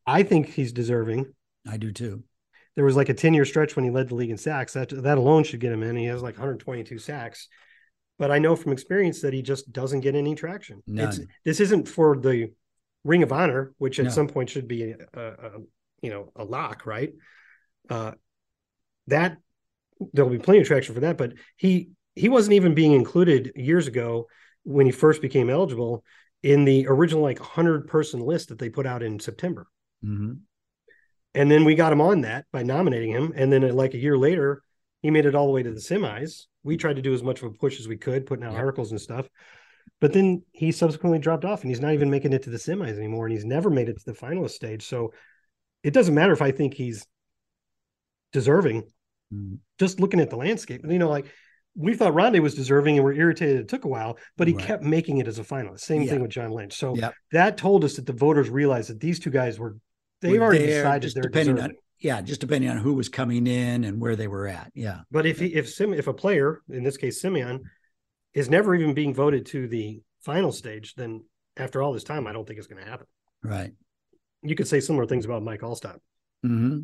[0.07, 1.33] I think he's deserving.
[1.69, 2.25] I do too.
[2.75, 4.73] There was like a 10 year stretch when he led the league in sacks.
[4.73, 5.95] That that alone should get him in.
[5.97, 7.49] He has like 122 sacks.
[8.19, 10.83] But I know from experience that he just doesn't get any traction.
[10.87, 12.53] It's, this isn't for the
[13.05, 14.11] Ring of Honor, which at No.
[14.11, 15.51] some point should be a, a, a
[16.03, 17.13] you know a lock, right?
[17.89, 18.13] Uh,
[19.09, 19.39] that
[20.13, 21.19] there'll be plenty of traction for that.
[21.19, 24.27] But he he wasn't even being included years ago
[24.65, 26.05] when he first became eligible
[26.43, 29.67] in the original like 100 person list that they put out in September.
[30.03, 30.33] hmm
[31.35, 33.33] And then we got him on that by nominating him.
[33.37, 34.63] And then like a year later,
[35.03, 36.47] he made it all the way to the semis.
[36.63, 38.61] We tried to do as much of a push as we could, putting out Yep.
[38.61, 39.29] articles and stuff.
[40.01, 42.97] But then he subsequently dropped off and he's not even making it to the semis
[42.97, 43.27] anymore.
[43.27, 44.87] And he's never made it to the finalist stage.
[44.87, 45.13] So
[45.83, 47.07] it doesn't matter if I think he's
[48.33, 48.85] deserving,
[49.79, 50.83] Just looking at the landscape.
[50.87, 51.27] You know, like
[51.77, 54.65] we thought Rondé was deserving and we're irritated it took a while, but he Right.
[54.67, 55.81] kept making it as a finalist.
[55.81, 56.11] Same Yeah.
[56.11, 56.75] thing with John Lynch.
[56.77, 57.15] So Yep.
[57.33, 59.77] that told us that the voters realized that these two guys were
[60.21, 61.77] they've Were already there, decided just they're depending deserving.
[61.77, 64.73] on yeah, just depending on who was coming in and where they were at.
[64.75, 65.03] Yeah.
[65.11, 67.61] But if he, if Sim, if a player, in this case Simeon,
[68.35, 71.25] is never even being voted to the final stage, then
[71.57, 73.07] after all this time, I don't think it's going to happen.
[73.43, 73.73] Right.
[74.43, 75.99] You could say similar things about Mike Alstott.
[76.43, 76.81] hmm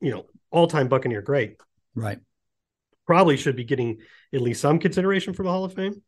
[0.00, 1.56] You know, all-time Buccaneer great,
[1.94, 2.20] Right.
[3.06, 3.98] probably should be getting
[4.32, 6.02] at least some consideration for the Hall of Fame.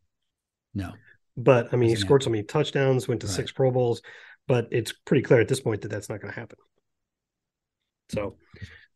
[0.73, 0.93] No.
[1.37, 3.35] But I mean, he scored so many touchdowns, went to Right.
[3.35, 4.01] six Pro Bowls,
[4.47, 6.57] but it's pretty clear at this point that that's not going to happen.
[8.09, 8.37] So,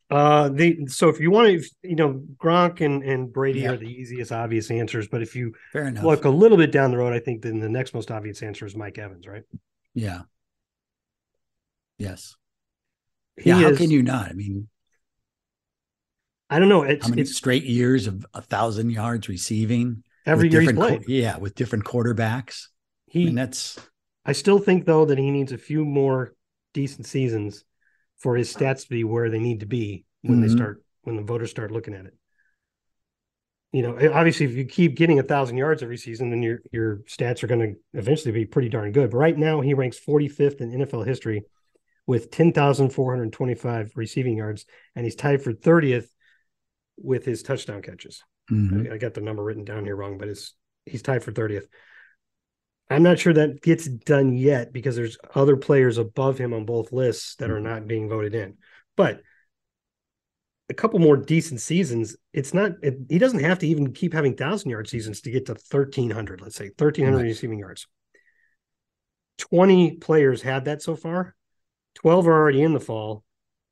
[0.10, 3.72] uh, the so if you want to, you know, Gronk and and Brady Yeah.
[3.72, 5.07] are the easiest, obvious answers.
[5.07, 7.70] But if you Fair look a little bit down the road, I think then the
[7.70, 9.44] next most obvious answer is Mike Evans, right?
[9.94, 10.24] yeah.
[11.98, 12.36] Yes.
[13.38, 13.62] He yeah.
[13.62, 14.30] How can you not?
[14.30, 14.68] I mean,
[16.50, 16.84] I don't know.
[16.84, 20.04] It's how many it's straight years of a thousand yards receiving?
[20.26, 21.04] every year he's played.
[21.08, 22.68] yeah, with different quarterbacks.
[22.68, 23.80] I He, mean, that's
[24.26, 26.34] I still think though that he needs a few more
[26.74, 27.64] decent seasons
[28.18, 30.52] for his stats to be where they need to be when they Mhm.
[30.58, 32.14] start when the voters start looking at it.
[33.72, 36.60] You know, eh, obviously, if you keep getting a thousand yards every season, then your
[36.72, 37.60] your stats are going
[37.94, 39.12] to eventually be pretty darn good.
[39.12, 41.44] But right now, he ranks 45th in NFL history
[42.08, 44.66] with 10,425 receiving yards,
[44.96, 46.08] and he's tied for 30th
[46.98, 48.24] with his touchdown catches.
[48.52, 48.92] Mhm.
[48.92, 50.54] I, I got the number written down here wrong, but it's
[50.86, 51.68] he's tied for 30th.
[52.90, 56.92] I'm not sure that gets done yet because there's other players above him on both
[56.92, 58.58] lists that are not being voted in.
[58.96, 59.22] But
[60.70, 64.36] a couple more decent seasons, it's not it, he doesn't have to even keep having
[64.36, 67.24] thousand yard seasons to get to 1300, let's say 1300 Right.
[67.26, 67.88] receiving yards.
[69.38, 71.36] 20 players had that so far.
[71.96, 73.24] 12 are already in the fall,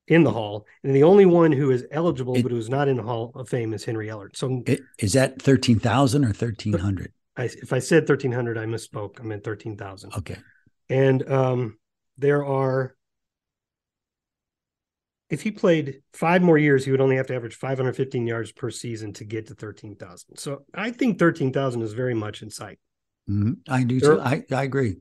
[0.08, 2.98] in the hall, and the only one who is eligible It- but who's not in
[2.98, 4.36] the Hall of Fame is Henry Ellard.
[4.36, 7.14] So It- Is that 13,000 or 1,300?
[7.38, 9.20] If I said 1300, I misspoke.
[9.20, 10.14] I meant 13,000.
[10.18, 10.38] Okay.
[10.90, 11.80] And um,
[12.18, 12.96] there are,
[15.30, 18.70] if he played five more years, he would only have to average 515 yards per
[18.70, 20.38] season to get to 13,000.
[20.38, 22.78] So I think 13,000 is very much in sight.
[23.30, 23.60] Mhm.
[23.68, 24.22] I do There- too.
[24.22, 24.98] I, I agree.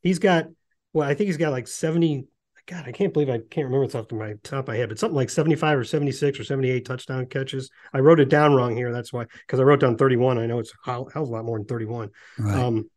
[0.00, 0.48] He's got,
[0.92, 2.26] well, I think he's got like 70.
[2.66, 4.88] God, I can't believe I can't remember it's off the my top of my head,
[4.88, 7.70] but something like 75 or 76 or 78 touchdown catches.
[7.92, 8.92] I wrote it down wrong here.
[8.92, 10.38] That's why, because I wrote down 31.
[10.38, 12.10] I know it's a hell hell of a lot more than 31.
[12.38, 12.54] Right.
[12.56, 12.90] Um,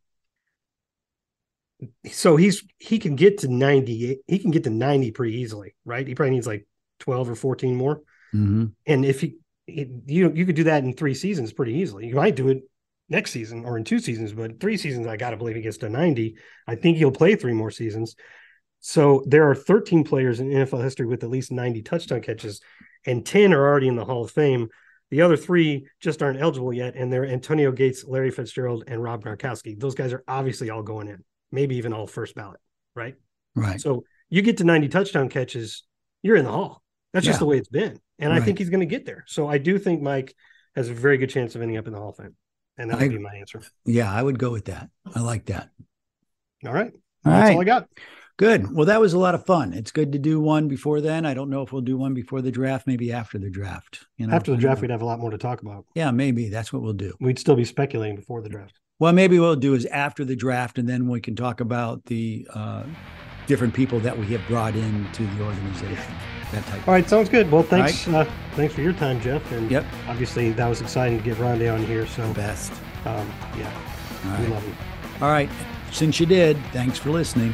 [2.11, 4.19] so he's he can get to 90.
[4.27, 6.07] He can get to 90 pretty easily, right?
[6.07, 6.67] He probably needs like
[6.99, 8.01] 12 or 14 more.
[8.31, 9.37] hmm And if he,
[9.67, 12.07] he you you could do that in three seasons pretty easily.
[12.07, 12.63] You might do it
[13.09, 15.77] next season or in two seasons, but three seasons, I got to believe he gets
[15.79, 16.37] to 90.
[16.67, 18.15] I think he'll play three more seasons.
[18.79, 22.61] So there are 13 players in NFL history with at least 90 touchdown catches,
[23.05, 24.69] and 10 are already in the Hall of Fame.
[25.11, 29.23] The other three just aren't eligible yet, and they're Antonio Gates, Larry Fitzgerald, and Rob
[29.23, 29.79] Gronkowski.
[29.79, 32.59] Those guys are obviously all going in, maybe even all first ballot,
[32.95, 33.15] right?
[33.55, 33.81] Right.
[33.81, 35.83] So you get to 90 touchdown catches,
[36.21, 36.83] you're in the Hall.
[37.11, 37.39] That's just Yeah.
[37.39, 37.99] the way it's been.
[38.19, 39.23] And I think he's going to get there.
[39.27, 40.35] So I do think Mike
[40.75, 42.35] has a very good chance of ending up in the Hall of Fame.
[42.77, 43.61] And that would I- be my answer.
[43.85, 44.89] Yeah, I would go with that.
[45.15, 45.69] I like that.
[46.65, 46.91] All right.
[47.25, 47.55] All That's right.
[47.55, 47.89] all I got.
[48.39, 48.73] Good.
[48.73, 49.73] Well, that was a lot of fun.
[49.73, 51.25] It's good to do one before then.
[51.25, 54.07] I don't know if we'll do one before the draft, maybe after the draft.
[54.15, 55.83] You know, After the draft, we'd have a lot more to talk about.
[55.93, 57.13] yeah, maybe that's what we'll do.
[57.19, 58.79] We'd still be speculating before the draft.
[58.97, 62.05] Well, maybe what we'll do is after the draft, and then we can talk about
[62.05, 62.83] the uh,
[63.45, 66.15] different people that we have brought into the organization.
[66.53, 66.87] That type.
[66.87, 67.07] All right.
[67.09, 67.51] Sounds good.
[67.51, 68.07] Well, thanks.
[68.07, 68.23] Uh,
[68.55, 69.51] thanks for your time, Jeff.
[69.51, 69.85] And Yep.
[70.07, 72.07] obviously, that was exciting to get Rondé on here.
[72.07, 72.71] So, Best.
[73.05, 73.69] um, yeah,
[74.25, 74.49] All we right.
[74.49, 74.75] love him.
[75.21, 75.49] All right.
[75.91, 77.53] Since you did, thanks for listening.